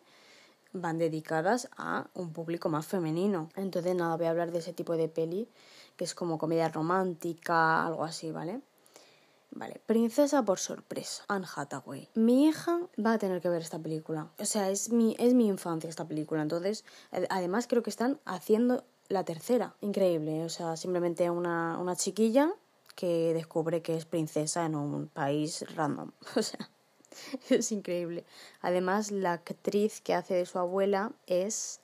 van 0.72 0.98
dedicadas 0.98 1.68
a 1.76 2.08
un 2.14 2.32
público 2.32 2.68
más 2.70 2.86
femenino. 2.86 3.50
Entonces 3.56 3.94
nada, 3.96 4.16
voy 4.16 4.26
a 4.26 4.30
hablar 4.30 4.52
de 4.52 4.60
ese 4.60 4.72
tipo 4.74 4.96
de 4.96 5.08
peli, 5.08 5.48
que 5.96 6.04
es 6.04 6.14
como 6.14 6.38
comedia 6.38 6.68
romántica, 6.70 7.86
algo 7.86 8.04
así, 8.04 8.32
¿vale? 8.32 8.62
Vale, 9.56 9.80
Princesa 9.86 10.44
por 10.44 10.58
sorpresa, 10.58 11.24
Anne 11.28 11.46
Hathaway. 11.56 12.10
Mi 12.14 12.46
hija 12.46 12.78
va 13.04 13.14
a 13.14 13.18
tener 13.18 13.40
que 13.40 13.48
ver 13.48 13.62
esta 13.62 13.78
película. 13.78 14.30
O 14.38 14.44
sea, 14.44 14.68
es 14.68 14.92
mi, 14.92 15.16
es 15.18 15.32
mi 15.32 15.48
infancia 15.48 15.88
esta 15.88 16.06
película. 16.06 16.42
Entonces, 16.42 16.84
además 17.30 17.66
creo 17.66 17.82
que 17.82 17.88
están 17.88 18.20
haciendo 18.26 18.84
la 19.08 19.24
tercera. 19.24 19.74
Increíble, 19.80 20.44
o 20.44 20.50
sea, 20.50 20.76
simplemente 20.76 21.30
una, 21.30 21.78
una 21.78 21.96
chiquilla 21.96 22.52
que 22.94 23.32
descubre 23.32 23.80
que 23.80 23.96
es 23.96 24.04
princesa 24.04 24.66
en 24.66 24.74
un 24.74 25.08
país 25.08 25.64
random. 25.74 26.12
O 26.36 26.42
sea, 26.42 26.68
es 27.48 27.72
increíble. 27.72 28.26
Además, 28.60 29.10
la 29.10 29.32
actriz 29.32 30.02
que 30.02 30.12
hace 30.12 30.34
de 30.34 30.44
su 30.44 30.58
abuela 30.58 31.12
es 31.26 31.80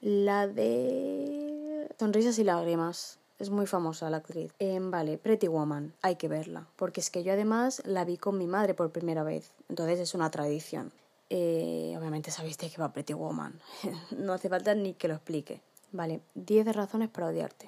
la 0.00 0.46
de 0.46 1.88
Sonrisas 1.98 2.38
y 2.38 2.44
Lágrimas. 2.44 3.18
Es 3.42 3.50
muy 3.50 3.66
famosa 3.66 4.08
la 4.08 4.18
actriz. 4.18 4.52
Eh, 4.60 4.78
vale, 4.80 5.18
Pretty 5.18 5.48
Woman, 5.48 5.92
hay 6.00 6.14
que 6.14 6.28
verla. 6.28 6.68
Porque 6.76 7.00
es 7.00 7.10
que 7.10 7.24
yo 7.24 7.32
además 7.32 7.82
la 7.84 8.04
vi 8.04 8.16
con 8.16 8.38
mi 8.38 8.46
madre 8.46 8.72
por 8.72 8.92
primera 8.92 9.24
vez. 9.24 9.50
Entonces 9.68 9.98
es 9.98 10.14
una 10.14 10.30
tradición. 10.30 10.92
Eh, 11.28 11.92
obviamente 11.98 12.30
sabéis 12.30 12.56
qué 12.56 12.70
va 12.80 12.92
Pretty 12.92 13.14
Woman. 13.14 13.58
no 14.16 14.32
hace 14.32 14.48
falta 14.48 14.76
ni 14.76 14.94
que 14.94 15.08
lo 15.08 15.14
explique. 15.14 15.60
Vale, 15.90 16.20
10 16.36 16.72
razones 16.72 17.08
para 17.08 17.26
odiarte. 17.26 17.66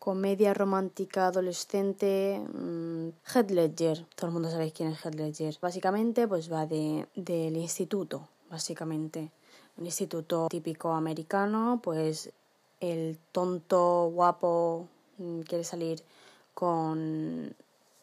Comedia 0.00 0.54
romántica 0.54 1.28
adolescente. 1.28 2.40
Mmm, 2.52 3.10
Head. 3.32 3.74
Todo 4.16 4.26
el 4.26 4.32
mundo 4.32 4.50
sabéis 4.50 4.72
quién 4.72 4.88
es 4.88 5.06
Head 5.06 5.14
Ledger. 5.14 5.56
Básicamente, 5.62 6.26
pues 6.26 6.52
va 6.52 6.66
de, 6.66 7.06
del 7.14 7.56
instituto. 7.58 8.26
Básicamente. 8.50 9.30
Un 9.76 9.86
instituto 9.86 10.48
típico 10.50 10.90
americano, 10.90 11.78
pues 11.80 12.32
el 12.80 13.16
tonto 13.30 14.10
guapo 14.12 14.88
quiere 15.46 15.64
salir 15.64 16.02
con 16.54 17.54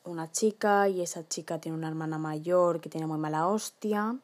una 0.06 0.32
chica 0.32 0.90
y 0.90 1.02
esa 1.02 1.28
chica 1.28 1.60
tiene 1.60 1.78
una 1.78 1.88
hermana 1.88 2.18
mayor 2.18 2.82
que 2.82 2.90
tiene 2.90 3.08
muy 3.08 3.18
mala 3.18 3.48
hostia 3.48 4.16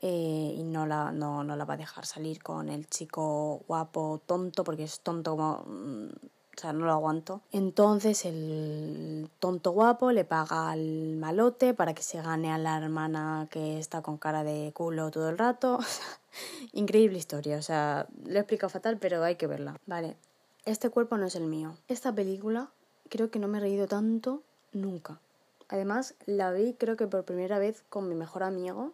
eh, 0.00 0.54
y 0.56 0.62
no 0.64 0.86
la, 0.86 1.12
no, 1.12 1.44
no 1.44 1.56
la 1.56 1.64
va 1.64 1.74
a 1.74 1.78
dejar 1.78 2.04
salir 2.04 2.42
con 2.42 2.68
el 2.68 2.88
chico 2.88 3.62
guapo 3.66 4.20
tonto 4.26 4.64
porque 4.64 4.84
es 4.84 5.00
tonto 5.00 5.30
como... 5.32 5.64
Mm, 5.66 6.08
o 6.56 6.60
sea, 6.60 6.72
no 6.72 6.84
lo 6.84 6.92
aguanto. 6.92 7.40
Entonces 7.50 8.24
el 8.24 9.28
tonto 9.40 9.72
guapo 9.72 10.12
le 10.12 10.24
paga 10.24 10.70
al 10.70 11.16
malote 11.16 11.74
para 11.74 11.94
que 11.94 12.02
se 12.02 12.22
gane 12.22 12.52
a 12.52 12.58
la 12.58 12.76
hermana 12.76 13.48
que 13.50 13.78
está 13.78 14.02
con 14.02 14.18
cara 14.18 14.44
de 14.44 14.72
culo 14.72 15.10
todo 15.10 15.28
el 15.30 15.38
rato. 15.38 15.80
Increíble 16.72 17.18
historia, 17.18 17.58
o 17.58 17.62
sea, 17.62 18.06
lo 18.24 18.36
he 18.36 18.38
explicado 18.38 18.70
fatal, 18.70 18.98
pero 18.98 19.22
hay 19.24 19.34
que 19.34 19.48
verla. 19.48 19.76
Vale, 19.86 20.16
este 20.64 20.90
cuerpo 20.90 21.16
no 21.18 21.26
es 21.26 21.34
el 21.34 21.46
mío. 21.46 21.76
Esta 21.88 22.14
película 22.14 22.70
creo 23.08 23.30
que 23.30 23.38
no 23.38 23.48
me 23.48 23.58
he 23.58 23.60
reído 23.60 23.86
tanto 23.86 24.42
nunca. 24.72 25.20
Además, 25.68 26.14
la 26.26 26.52
vi 26.52 26.74
creo 26.74 26.96
que 26.96 27.06
por 27.06 27.24
primera 27.24 27.58
vez 27.58 27.82
con 27.88 28.08
mi 28.08 28.14
mejor 28.14 28.42
amigo 28.42 28.92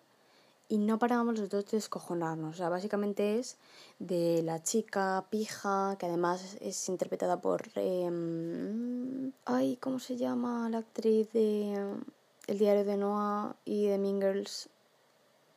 y 0.68 0.78
no 0.78 0.98
parábamos 0.98 1.38
los 1.38 1.48
dos 1.48 1.66
de 1.66 1.78
descojonarnos. 1.78 2.54
O 2.54 2.56
sea, 2.56 2.68
básicamente 2.68 3.38
es 3.38 3.56
de 3.98 4.42
la 4.42 4.62
chica 4.62 5.24
pija, 5.28 5.96
que 5.98 6.06
además 6.06 6.56
es 6.60 6.88
interpretada 6.88 7.40
por... 7.40 7.62
Em, 7.74 9.32
ay, 9.44 9.76
¿cómo 9.76 9.98
se 9.98 10.16
llama 10.16 10.68
la 10.70 10.78
actriz 10.78 11.32
de 11.32 11.74
El 12.46 12.58
diario 12.58 12.84
de 12.84 12.96
Noah 12.96 13.56
y 13.64 13.86
de 13.86 13.98
Mingles? 13.98 14.68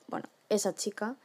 Bueno, 0.08 0.28
esa 0.50 0.74
chica 0.74 1.16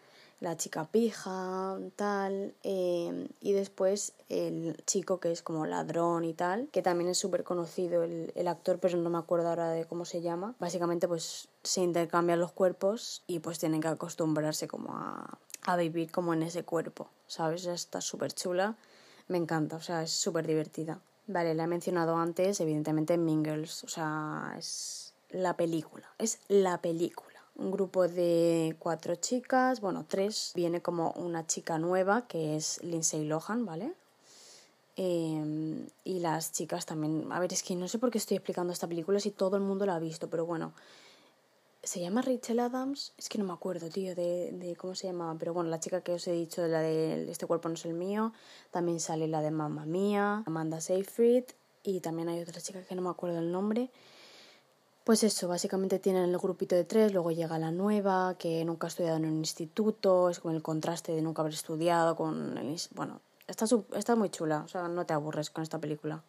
la 0.41 0.57
chica 0.57 0.85
pija, 0.85 1.79
tal, 1.97 2.55
em, 2.63 3.29
y 3.41 3.53
después 3.53 4.13
el 4.29 4.77
chico 4.87 5.19
que 5.19 5.33
es 5.33 5.43
como 5.43 5.67
ladrón 5.67 6.25
y 6.25 6.33
tal, 6.33 6.69
que 6.71 6.83
también 6.83 7.11
es 7.11 7.19
súper 7.19 7.43
conocido 7.43 8.05
el, 8.05 8.33
el, 8.37 8.49
actor, 8.49 8.79
pero 8.79 8.97
no 8.99 9.11
me 9.11 9.19
acuerdo 9.19 9.49
ahora 9.49 9.71
de 9.71 9.85
cómo 9.87 10.05
se 10.05 10.23
llama. 10.23 10.55
Básicamente 10.61 11.09
pues 11.09 11.49
se 11.63 11.83
intercambian 11.83 12.39
los 12.39 12.53
cuerpos 12.53 13.23
y 13.27 13.41
pues 13.41 13.59
tienen 13.59 13.81
que 13.81 13.89
acostumbrarse 13.89 14.69
como 14.69 14.97
a, 14.97 15.39
a 15.63 15.77
vivir 15.77 16.11
como 16.13 16.35
en 16.35 16.43
ese 16.45 16.63
cuerpo, 16.65 17.09
¿sabes? 17.27 17.67
Está 17.67 18.01
súper 18.01 18.33
chula, 18.33 18.77
me 19.27 19.39
encanta, 19.39 19.77
o 19.77 19.81
sea, 19.81 20.03
es 20.03 20.13
súper 20.13 20.47
divertida. 20.47 21.01
Vale, 21.27 21.55
la 21.55 21.65
he 21.65 21.67
mencionado 21.67 22.17
antes, 22.17 22.61
evidentemente 22.61 23.19
Mingles, 23.19 23.85
o 23.85 23.89
sea, 23.89 24.55
es 24.57 25.13
la 25.31 25.57
película, 25.57 26.09
es 26.19 26.39
la 26.49 26.81
película 26.81 27.28
un 27.59 27.73
grupo 27.73 28.09
de 28.09 28.77
cuatro 28.79 29.17
chicas, 29.17 29.81
bueno, 29.81 30.07
tres. 30.09 30.53
Viene 30.55 30.81
como 30.81 31.11
una 31.13 31.47
chica 31.47 31.79
nueva 31.79 32.27
que 32.27 32.57
es 32.57 32.83
Lindsay 32.83 33.25
Lohan, 33.25 33.67
¿vale? 33.67 33.93
Em, 34.97 35.87
y 36.05 36.21
las 36.21 36.53
chicas 36.53 36.87
también. 36.87 37.27
A 37.31 37.41
ver, 37.41 37.53
es 37.53 37.63
que 37.63 37.75
no 37.75 37.89
sé 37.89 37.99
por 37.99 38.11
qué 38.11 38.19
estoy 38.19 38.37
explicando 38.37 38.73
esta 38.73 38.87
película 38.87 39.21
si 39.21 39.31
todo 39.31 39.57
el 39.57 39.63
mundo 39.63 39.87
la 39.87 39.97
ha 39.97 39.99
visto, 39.99 40.29
pero 40.29 40.47
bueno. 40.47 40.73
¿Se 41.83 42.01
llama 42.01 42.23
Rachel 42.23 42.59
Adams? 42.59 43.13
Es 43.17 43.29
que 43.29 43.39
no 43.39 43.45
me 43.45 43.53
acuerdo, 43.53 43.89
tío, 43.89 44.15
de, 44.15 44.51
de 44.53 44.77
cómo 44.77 44.95
se 44.95 45.07
llamaba. 45.07 45.37
Pero 45.39 45.55
bueno, 45.55 45.71
la 45.71 45.81
chica 45.81 46.01
que 46.01 46.13
os 46.13 46.27
he 46.27 46.33
dicho, 46.33 46.67
la 46.67 46.81
de 46.81 47.31
Este 47.31 47.47
cuerpo 47.47 47.69
no 47.69 47.77
es 47.77 47.85
el 47.85 47.95
mío. 47.95 48.33
También 48.71 49.01
sale 49.01 49.29
la 49.29 49.41
de 49.43 49.51
Mamma 49.53 49.87
Mía, 49.87 50.43
Amanda 50.47 50.81
Seyfried. 50.81 51.45
Y 51.85 52.01
también 52.01 52.29
hay 52.29 52.41
otra 52.41 52.61
chica 52.61 52.83
que 52.83 52.95
no 52.95 53.03
me 53.03 53.11
acuerdo 53.11 53.39
el 53.39 53.53
nombre. 53.53 53.91
Pues 55.09 55.23
eso, 55.23 55.49
básicamente 55.49 55.99
tienen 55.99 56.25
el 56.25 56.37
grupito 56.37 56.77
de 56.77 56.85
tres, 56.85 57.15
luego 57.15 57.31
llega 57.31 57.59
la 57.59 57.71
nueva, 57.71 58.37
que 58.39 58.63
nunca 58.67 58.87
ha 58.87 58.89
estudiado 58.89 59.17
en 59.17 59.25
un 59.25 59.39
instituto, 59.39 60.29
es 60.29 60.39
con 60.39 60.55
el 60.55 60.61
contraste 60.61 61.13
de 61.13 61.23
nunca 61.23 61.41
haber 61.41 61.55
estudiado, 61.55 62.15
con 62.15 62.59
el... 62.59 62.77
Bueno, 62.95 63.23
está, 63.47 63.65
está 63.97 64.17
muy 64.17 64.29
chula, 64.29 64.65
o 64.67 64.69
sea, 64.69 64.87
no 64.87 65.07
te 65.07 65.15
aburres 65.15 65.49
con 65.49 65.63
esta 65.63 65.79
película. 65.79 66.23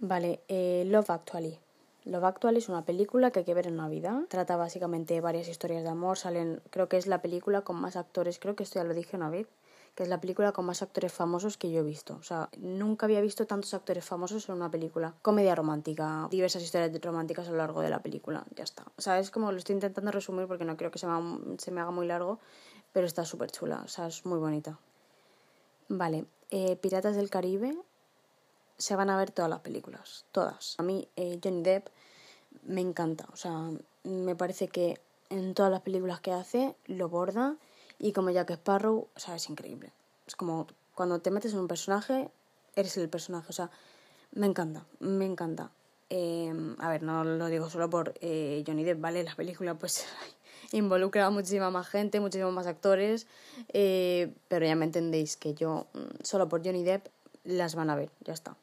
Vale, 0.00 0.40
eh, 0.48 0.82
Love 0.88 1.08
Actually. 1.08 1.56
Love 2.04 2.24
Actual 2.24 2.56
es 2.56 2.68
una 2.68 2.84
película 2.84 3.30
que 3.30 3.38
hay 3.38 3.44
que 3.44 3.54
ver 3.54 3.68
en 3.68 3.76
Navidad. 3.76 4.22
Trata 4.28 4.56
básicamente 4.56 5.20
varias 5.20 5.46
historias 5.46 5.84
de 5.84 5.90
amor. 5.90 6.18
Salen, 6.18 6.62
creo 6.70 6.88
que 6.88 6.96
es 6.96 7.06
la 7.06 7.22
película 7.22 7.60
con 7.60 7.80
más 7.80 7.94
actores, 7.94 8.40
creo 8.40 8.56
que 8.56 8.64
esto 8.64 8.80
ya 8.80 8.84
lo 8.84 8.92
dije 8.92 9.16
una 9.16 9.30
vez, 9.30 9.46
que 9.94 10.02
es 10.04 10.08
la 10.08 10.20
película 10.20 10.52
con 10.52 10.66
más 10.66 10.82
actores 10.82 11.12
famosos 11.12 11.56
que 11.56 11.70
yo 11.70 11.80
he 11.80 11.82
visto. 11.82 12.16
O 12.16 12.22
sea, 12.22 12.48
nunca 12.58 13.06
había 13.06 13.20
visto 13.20 13.46
tantos 13.46 13.74
actores 13.74 14.04
famosos 14.04 14.48
en 14.48 14.54
una 14.54 14.70
película. 14.70 15.14
Comedia 15.22 15.54
romántica, 15.54 16.28
diversas 16.30 16.62
historias 16.62 16.90
románticas 17.02 17.48
a 17.48 17.50
lo 17.50 17.58
largo 17.58 17.80
de 17.80 17.90
la 17.90 18.02
película. 18.02 18.44
Ya 18.54 18.64
está. 18.64 18.84
O 18.96 19.00
sea, 19.00 19.18
es 19.18 19.30
como 19.30 19.52
lo 19.52 19.58
estoy 19.58 19.74
intentando 19.74 20.10
resumir 20.10 20.46
porque 20.46 20.64
no 20.64 20.76
creo 20.76 20.90
que 20.90 20.98
se 20.98 21.06
me, 21.06 21.58
se 21.58 21.70
me 21.70 21.80
haga 21.80 21.90
muy 21.90 22.06
largo, 22.06 22.38
pero 22.92 23.06
está 23.06 23.24
súper 23.24 23.50
chula. 23.50 23.82
O 23.84 23.88
sea, 23.88 24.06
es 24.06 24.24
muy 24.24 24.38
bonita. 24.38 24.78
Vale, 25.88 26.26
eh, 26.50 26.76
Piratas 26.76 27.16
del 27.16 27.30
Caribe 27.30 27.76
se 28.78 28.96
van 28.96 29.10
a 29.10 29.16
ver 29.16 29.30
todas 29.30 29.50
las 29.50 29.60
películas, 29.60 30.24
todas. 30.32 30.76
A 30.78 30.82
mí 30.82 31.08
eh, 31.16 31.38
Johnny 31.42 31.62
Depp 31.62 31.88
me 32.62 32.80
encanta, 32.80 33.26
o 33.32 33.36
sea, 33.36 33.70
me 34.04 34.34
parece 34.34 34.68
que 34.68 35.00
en 35.28 35.54
todas 35.54 35.70
las 35.70 35.82
películas 35.82 36.20
que 36.20 36.32
hace 36.32 36.76
lo 36.86 37.08
borda 37.08 37.56
y 38.00 38.12
como 38.12 38.30
Jack 38.30 38.50
Sparrow, 38.50 39.08
o 39.14 39.20
sea, 39.20 39.36
es 39.36 39.48
increíble. 39.48 39.92
Es 40.26 40.34
como 40.34 40.66
cuando 40.94 41.20
te 41.20 41.30
metes 41.30 41.52
en 41.52 41.60
un 41.60 41.68
personaje, 41.68 42.30
eres 42.74 42.96
el 42.96 43.08
personaje, 43.08 43.46
o 43.48 43.52
sea, 43.52 43.70
me 44.32 44.46
encanta, 44.46 44.84
me 44.98 45.26
encanta. 45.26 45.70
Em, 46.08 46.76
a 46.80 46.88
ver, 46.88 47.02
no 47.02 47.22
lo 47.22 47.46
digo 47.46 47.70
solo 47.70 47.88
por 47.88 48.14
eh, 48.20 48.64
Johnny 48.66 48.82
Depp, 48.82 49.00
¿vale? 49.00 49.22
La 49.22 49.36
película 49.36 49.74
pues 49.74 50.06
involucra 50.72 51.26
a 51.26 51.30
muchísima 51.30 51.70
más 51.70 51.88
gente, 51.88 52.20
muchísimos 52.20 52.52
más 52.52 52.66
actores, 52.66 53.26
eh, 53.68 54.32
pero 54.48 54.66
ya 54.66 54.74
me 54.74 54.86
entendéis 54.86 55.36
que 55.36 55.54
yo 55.54 55.86
mm, 55.92 56.22
solo 56.24 56.48
por 56.48 56.64
Johnny 56.64 56.82
Depp 56.82 57.06
las 57.44 57.74
van 57.74 57.90
a 57.90 57.96
ver, 57.96 58.10
ya 58.24 58.32
está. 58.32 58.56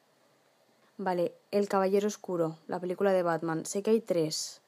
Vale, 0.98 1.34
El 1.52 1.70
Caballero 1.70 2.08
Oscuro, 2.08 2.58
la 2.68 2.80
película 2.80 3.14
de 3.14 3.22
Batman. 3.22 3.66
Sé 3.66 3.84
que 3.84 3.92
hay 3.92 4.02
tres. 4.02 4.62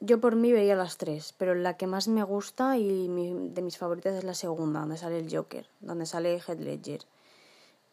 Yo 0.00 0.20
por 0.20 0.36
mí 0.36 0.52
vería 0.52 0.76
las 0.76 0.96
tres, 0.96 1.34
pero 1.36 1.56
la 1.56 1.76
que 1.76 1.88
más 1.88 2.06
me 2.06 2.22
gusta 2.22 2.76
y 2.78 3.08
de 3.08 3.62
mis 3.62 3.78
favoritas 3.78 4.14
es 4.14 4.22
la 4.22 4.34
segunda, 4.34 4.80
donde 4.80 4.96
sale 4.96 5.18
el 5.18 5.34
Joker, 5.34 5.66
donde 5.80 6.06
sale 6.06 6.38
Heath 6.38 6.60
Ledger. 6.60 7.00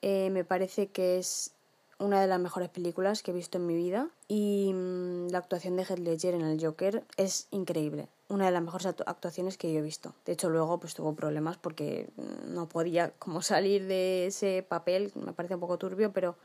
Eh, 0.03 0.29
me 0.29 0.43
parece 0.43 0.87
que 0.87 1.17
es 1.17 1.55
una 1.97 2.21
de 2.21 2.27
las 2.27 2.39
mejores 2.39 2.69
películas 2.69 3.23
que 3.23 3.31
he 3.31 3.33
visto 3.33 3.57
en 3.57 3.65
mi 3.65 3.75
vida 3.75 4.09
y 4.27 4.71
mm, 4.71 5.29
la 5.29 5.39
actuación 5.39 5.77
de 5.77 5.83
Heath 5.83 5.97
Ledger 5.97 6.35
en 6.35 6.41
el 6.41 6.63
Joker 6.63 7.03
es 7.17 7.47
increíble. 7.49 8.07
Una 8.27 8.45
de 8.45 8.51
las 8.51 8.61
mejores 8.61 8.85
actuaciones 8.85 9.57
que 9.57 9.73
yo 9.73 9.79
he 9.79 9.83
visto. 9.83 10.13
De 10.25 10.33
hecho, 10.33 10.49
luego 10.51 10.79
pues 10.79 10.93
tuvo 10.93 11.15
problemas 11.15 11.57
porque 11.57 12.09
no 12.47 12.69
podía 12.69 13.11
como 13.17 13.41
salir 13.41 13.87
de 13.87 14.27
ese 14.27 14.63
papel, 14.67 15.11
me 15.15 15.33
parece 15.33 15.55
un 15.55 15.61
poco 15.61 15.79
turbio, 15.79 16.13
pero 16.13 16.35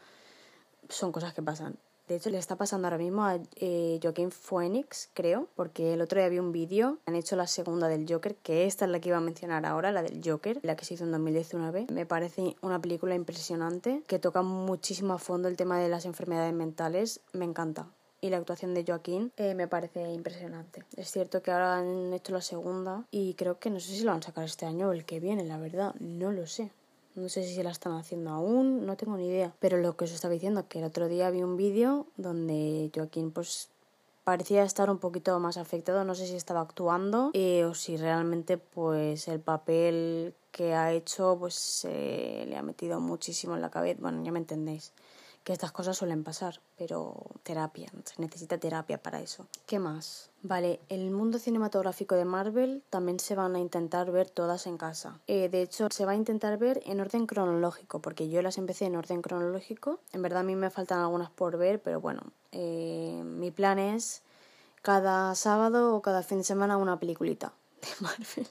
son 0.88 1.12
cosas 1.12 1.34
que 1.34 1.42
pasan. 1.42 1.76
De 2.10 2.16
hecho, 2.16 2.28
le 2.28 2.38
está 2.38 2.56
pasando 2.56 2.88
ahora 2.88 2.98
mismo 2.98 3.24
a 3.24 3.38
eh, 3.54 4.00
Joaquín 4.02 4.32
Phoenix, 4.32 5.10
creo, 5.14 5.46
porque 5.54 5.94
el 5.94 6.00
otro 6.00 6.18
día 6.18 6.28
vi 6.28 6.40
un 6.40 6.50
vídeo, 6.50 6.98
han 7.06 7.14
hecho 7.14 7.36
la 7.36 7.46
segunda 7.46 7.86
del 7.86 8.04
Joker, 8.08 8.34
que 8.34 8.66
esta 8.66 8.84
es 8.84 8.90
la 8.90 8.98
que 8.98 9.10
iba 9.10 9.18
a 9.18 9.20
mencionar 9.20 9.64
ahora, 9.64 9.92
la 9.92 10.02
del 10.02 10.20
Joker, 10.20 10.58
la 10.64 10.74
que 10.74 10.84
se 10.84 10.94
hizo 10.94 11.04
en 11.04 11.12
2019. 11.12 11.86
Me 11.92 12.06
parece 12.06 12.56
una 12.62 12.80
película 12.80 13.14
impresionante, 13.14 14.02
que 14.08 14.18
toca 14.18 14.42
muchísimo 14.42 15.12
a 15.12 15.18
fondo 15.18 15.46
el 15.46 15.56
tema 15.56 15.78
de 15.78 15.88
las 15.88 16.04
enfermedades 16.04 16.52
mentales, 16.52 17.20
me 17.32 17.44
encanta. 17.44 17.86
Y 18.20 18.30
la 18.30 18.38
actuación 18.38 18.74
de 18.74 18.84
Joaquín 18.84 19.30
eh, 19.36 19.54
me 19.54 19.68
parece 19.68 20.12
impresionante. 20.12 20.82
Es 20.96 21.12
cierto 21.12 21.44
que 21.44 21.52
ahora 21.52 21.78
han 21.78 22.12
hecho 22.12 22.32
la 22.32 22.42
segunda 22.42 23.06
y 23.12 23.34
creo 23.34 23.60
que 23.60 23.70
no 23.70 23.78
sé 23.78 23.92
si 23.92 24.02
lo 24.02 24.10
van 24.10 24.18
a 24.18 24.26
sacar 24.26 24.46
este 24.46 24.66
año 24.66 24.88
o 24.88 24.92
el 24.92 25.04
que 25.04 25.20
viene, 25.20 25.44
la 25.44 25.58
verdad, 25.58 25.94
no 26.00 26.32
lo 26.32 26.48
sé. 26.48 26.72
No 27.20 27.28
sé 27.28 27.44
si 27.44 27.54
se 27.54 27.62
la 27.62 27.70
están 27.70 27.92
haciendo 27.92 28.30
aún, 28.30 28.86
no 28.86 28.96
tengo 28.96 29.16
ni 29.16 29.28
idea. 29.28 29.52
Pero 29.60 29.78
lo 29.78 29.96
que 29.96 30.04
os 30.04 30.12
estaba 30.12 30.32
diciendo, 30.32 30.66
que 30.68 30.78
el 30.78 30.84
otro 30.84 31.08
día 31.08 31.30
vi 31.30 31.42
un 31.42 31.56
vídeo 31.56 32.06
donde 32.16 32.90
Joaquín 32.94 33.30
pues 33.30 33.68
parecía 34.24 34.62
estar 34.62 34.90
un 34.90 34.98
poquito 34.98 35.38
más 35.38 35.56
afectado, 35.56 36.04
no 36.04 36.14
sé 36.14 36.26
si 36.26 36.36
estaba 36.36 36.60
actuando 36.60 37.30
eh, 37.34 37.64
o 37.64 37.74
si 37.74 37.96
realmente 37.96 38.58
pues 38.58 39.28
el 39.28 39.40
papel 39.40 40.34
que 40.52 40.74
ha 40.74 40.92
hecho 40.92 41.36
pues 41.38 41.84
le 41.84 42.56
ha 42.56 42.62
metido 42.62 43.00
muchísimo 43.00 43.54
en 43.54 43.62
la 43.62 43.70
cabeza, 43.70 43.98
bueno, 44.00 44.22
ya 44.22 44.30
me 44.30 44.38
entendéis 44.38 44.92
que 45.44 45.52
estas 45.52 45.72
cosas 45.72 45.96
suelen 45.96 46.22
pasar, 46.22 46.60
pero 46.76 47.14
terapia, 47.42 47.90
se 48.04 48.20
necesita 48.20 48.58
terapia 48.58 49.02
para 49.02 49.20
eso. 49.20 49.46
¿Qué 49.66 49.78
más? 49.78 50.30
Vale, 50.42 50.80
el 50.88 51.10
mundo 51.10 51.38
cinematográfico 51.38 52.14
de 52.14 52.24
Marvel 52.24 52.82
también 52.90 53.18
se 53.20 53.34
van 53.34 53.56
a 53.56 53.58
intentar 53.58 54.10
ver 54.10 54.28
todas 54.28 54.66
en 54.66 54.76
casa. 54.76 55.18
Eh, 55.26 55.48
de 55.48 55.62
hecho, 55.62 55.88
se 55.90 56.04
va 56.04 56.12
a 56.12 56.16
intentar 56.16 56.58
ver 56.58 56.82
en 56.84 57.00
orden 57.00 57.26
cronológico, 57.26 58.00
porque 58.00 58.28
yo 58.28 58.42
las 58.42 58.58
empecé 58.58 58.86
en 58.86 58.96
orden 58.96 59.22
cronológico. 59.22 60.00
En 60.12 60.22
verdad 60.22 60.40
a 60.40 60.44
mí 60.44 60.56
me 60.56 60.70
faltan 60.70 60.98
algunas 61.00 61.30
por 61.30 61.56
ver, 61.56 61.80
pero 61.80 62.00
bueno, 62.00 62.22
eh, 62.52 63.22
mi 63.24 63.50
plan 63.50 63.78
es 63.78 64.22
cada 64.82 65.34
sábado 65.34 65.94
o 65.94 66.02
cada 66.02 66.22
fin 66.22 66.38
de 66.38 66.44
semana 66.44 66.76
una 66.76 66.98
peliculita 66.98 67.52
de 67.80 67.88
Marvel. 68.00 68.46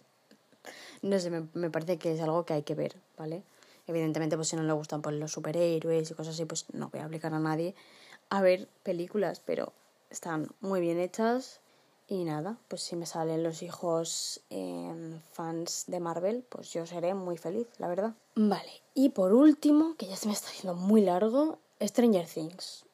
No 1.01 1.19
sé, 1.19 1.29
me, 1.29 1.47
me 1.53 1.69
parece 1.69 1.97
que 1.97 2.13
es 2.13 2.21
algo 2.21 2.45
que 2.45 2.53
hay 2.53 2.63
que 2.63 2.75
ver, 2.75 2.95
¿vale? 3.17 3.43
Evidentemente, 3.89 4.35
pues 4.35 4.49
si 4.49 4.55
no 4.55 4.61
le 4.61 4.73
gustan 4.73 5.01
pues, 5.01 5.15
los 5.15 5.31
superhéroes 5.31 6.11
y 6.11 6.13
cosas 6.13 6.35
así, 6.35 6.45
pues 6.45 6.67
no 6.73 6.89
voy 6.89 7.01
a 7.01 7.07
obligar 7.07 7.33
a 7.33 7.39
nadie 7.39 7.73
a 8.29 8.39
ver 8.39 8.67
películas, 8.83 9.41
pero 9.43 9.73
están 10.11 10.47
muy 10.61 10.79
bien 10.79 10.99
hechas. 10.99 11.59
Y 12.07 12.23
nada, 12.23 12.57
pues 12.67 12.83
si 12.83 12.95
me 12.95 13.07
salen 13.07 13.41
los 13.41 13.63
hijos 13.63 14.41
eh, 14.51 15.19
fans 15.31 15.85
de 15.87 15.99
Marvel, 15.99 16.45
pues 16.49 16.71
yo 16.71 16.85
seré 16.85 17.15
muy 17.15 17.37
feliz, 17.37 17.67
la 17.79 17.87
verdad. 17.87 18.13
Vale, 18.35 18.69
y 18.93 19.09
por 19.09 19.33
último, 19.33 19.95
que 19.97 20.05
ya 20.05 20.15
se 20.15 20.27
me 20.27 20.33
está 20.33 20.49
haciendo 20.49 20.75
muy 20.75 21.01
largo, 21.01 21.57
Stranger 21.81 22.27
Things. 22.27 22.85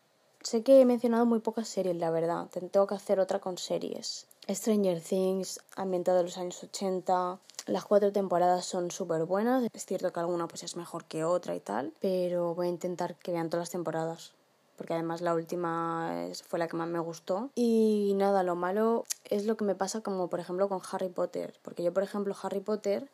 Sé 0.43 0.63
que 0.63 0.79
he 0.79 0.86
mencionado 0.86 1.25
muy 1.25 1.39
pocas 1.39 1.67
series, 1.67 1.97
la 1.97 2.10
verdad. 2.10 2.47
Tengo 2.71 2.88
que 2.88 2.95
hacer 2.95 3.19
otra 3.19 3.39
con 3.39 3.58
series. 3.58 4.27
Stranger 4.47 5.01
Things, 5.01 5.60
ambientado 5.75 6.19
en 6.19 6.25
los 6.25 6.38
años 6.38 6.63
80, 6.63 7.39
las 7.65 7.86
cuatro 7.86 8.12
temporadas 8.12 8.65
son 8.65 8.91
súper 8.91 9.25
buenas. 9.25 9.67
Es 9.73 9.86
cierto 9.86 10.13
que 10.13 10.19
alguna 10.19 10.47
pues 10.47 10.63
es 10.63 10.75
mejor 10.75 11.05
que 11.05 11.23
otra 11.23 11.55
y 11.55 11.60
tal, 11.60 11.93
pero 11.99 12.53
voy 12.53 12.67
a 12.67 12.69
intentar 12.69 13.15
que 13.15 13.31
vean 13.31 13.49
todas 13.49 13.63
las 13.63 13.71
temporadas. 13.71 14.34
Porque 14.77 14.93
además 14.93 15.21
la 15.21 15.34
última 15.34 16.27
fue 16.47 16.60
la 16.60 16.67
que 16.67 16.77
más 16.77 16.88
me 16.88 16.99
gustó. 16.99 17.49
Y 17.55 18.13
nada, 18.17 18.43
lo 18.43 18.55
malo 18.55 19.05
es 19.23 19.45
lo 19.45 19.58
que 19.58 19.65
me 19.65 19.73
pasa 19.73 20.01
como 20.01 20.27
por 20.27 20.39
ejemplo 20.39 20.69
con 20.69 20.81
Harry 20.91 21.10
Potter. 21.10 21.55
Porque 21.63 21.81
yo 21.81 21.93
por 21.93 22.03
ejemplo 22.03 22.36
Harry 22.43 22.60
Potter, 22.60 23.10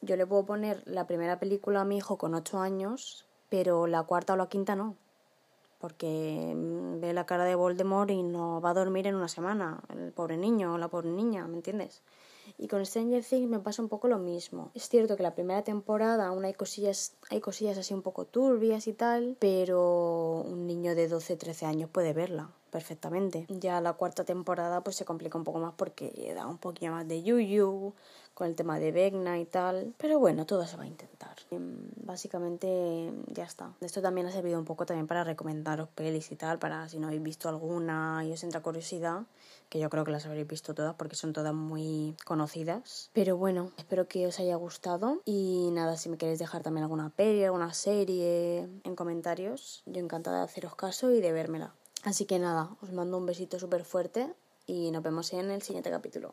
yo 0.00 0.16
le 0.16 0.26
puedo 0.26 0.44
poner 0.44 0.82
la 0.86 1.06
primera 1.06 1.40
película 1.40 1.80
a 1.80 1.84
mi 1.84 1.96
hijo 1.96 2.18
con 2.18 2.34
8 2.34 2.60
años, 2.60 3.24
pero 3.48 3.86
la 3.86 4.04
cuarta 4.04 4.34
o 4.34 4.36
la 4.36 4.48
quinta 4.48 4.76
no 4.76 4.94
porque 5.78 6.54
ve 7.00 7.12
la 7.12 7.26
cara 7.26 7.44
de 7.44 7.54
Voldemort 7.54 8.10
y 8.10 8.22
no 8.22 8.60
va 8.60 8.70
a 8.70 8.74
dormir 8.74 9.06
en 9.06 9.14
una 9.14 9.28
semana, 9.28 9.82
el 9.88 10.12
pobre 10.12 10.36
niño 10.36 10.74
o 10.74 10.78
la 10.78 10.88
pobre 10.88 11.10
niña, 11.10 11.46
¿me 11.46 11.56
entiendes? 11.56 12.02
Y 12.58 12.68
con 12.68 12.84
Stranger 12.84 13.24
Things 13.24 13.48
me 13.48 13.58
pasa 13.58 13.82
un 13.82 13.88
poco 13.88 14.08
lo 14.08 14.18
mismo. 14.18 14.70
Es 14.74 14.88
cierto 14.88 15.16
que 15.16 15.22
la 15.22 15.34
primera 15.34 15.62
temporada 15.62 16.28
aún 16.28 16.44
hay 16.44 16.54
cosillas, 16.54 17.16
hay 17.30 17.40
cosillas 17.40 17.76
así 17.76 17.92
un 17.92 18.02
poco 18.02 18.24
turbias 18.24 18.86
y 18.86 18.92
tal, 18.92 19.36
pero 19.40 20.42
un 20.46 20.66
niño 20.66 20.94
de 20.94 21.08
12, 21.08 21.36
13 21.36 21.66
años 21.66 21.90
puede 21.90 22.12
verla 22.12 22.50
perfectamente. 22.76 23.46
Ya 23.48 23.80
la 23.80 23.94
cuarta 23.94 24.24
temporada 24.24 24.82
pues 24.82 24.96
se 24.96 25.06
complica 25.06 25.38
un 25.38 25.44
poco 25.44 25.60
más 25.60 25.72
porque 25.78 26.12
da 26.34 26.46
un 26.46 26.58
poquito 26.58 26.92
más 26.92 27.08
de 27.08 27.22
yuyu 27.22 27.94
con 28.34 28.48
el 28.48 28.54
tema 28.54 28.78
de 28.78 28.92
Vegna 28.92 29.38
y 29.38 29.46
tal, 29.46 29.94
pero 29.96 30.18
bueno, 30.18 30.44
todo 30.44 30.66
se 30.66 30.76
va 30.76 30.82
a 30.82 30.86
intentar. 30.86 31.36
Em, 31.50 31.78
básicamente 32.04 33.10
ya 33.28 33.44
está. 33.44 33.72
Esto 33.80 34.02
también 34.02 34.26
ha 34.26 34.30
servido 34.30 34.58
un 34.58 34.66
poco 34.66 34.84
también 34.84 35.06
para 35.06 35.24
recomendaros 35.24 35.88
pelis 35.88 36.30
y 36.32 36.36
tal, 36.36 36.58
para 36.58 36.86
si 36.90 36.98
no 36.98 37.06
habéis 37.06 37.22
visto 37.22 37.48
alguna 37.48 38.22
y 38.26 38.32
os 38.32 38.44
entra 38.44 38.60
curiosidad, 38.60 39.22
que 39.70 39.78
yo 39.78 39.88
creo 39.88 40.04
que 40.04 40.10
las 40.10 40.26
habréis 40.26 40.46
visto 40.46 40.74
todas 40.74 40.94
porque 40.96 41.16
son 41.16 41.32
todas 41.32 41.54
muy 41.54 42.14
conocidas. 42.26 43.08
Pero 43.14 43.38
bueno, 43.38 43.72
espero 43.78 44.06
que 44.06 44.26
os 44.26 44.38
haya 44.38 44.56
gustado 44.56 45.22
y 45.24 45.70
nada, 45.72 45.96
si 45.96 46.10
me 46.10 46.18
queréis 46.18 46.38
dejar 46.38 46.62
también 46.62 46.82
alguna 46.82 47.08
peli, 47.08 47.42
alguna 47.42 47.72
serie 47.72 48.68
en 48.84 48.96
comentarios, 48.96 49.82
yo 49.86 50.02
encantada 50.02 50.40
de 50.40 50.44
haceros 50.44 50.74
caso 50.76 51.10
y 51.10 51.22
de 51.22 51.32
vérmela. 51.32 51.72
Así 52.06 52.24
que 52.24 52.38
nada, 52.38 52.64
os 52.84 52.90
mando 52.98 53.18
un 53.18 53.26
besito 53.26 53.58
súper 53.58 53.82
fuerte 53.82 54.32
y 54.64 54.92
nos 54.92 55.02
vemos 55.02 55.32
en 55.32 55.50
el 55.50 55.62
siguiente 55.62 55.90
capítulo. 55.90 56.28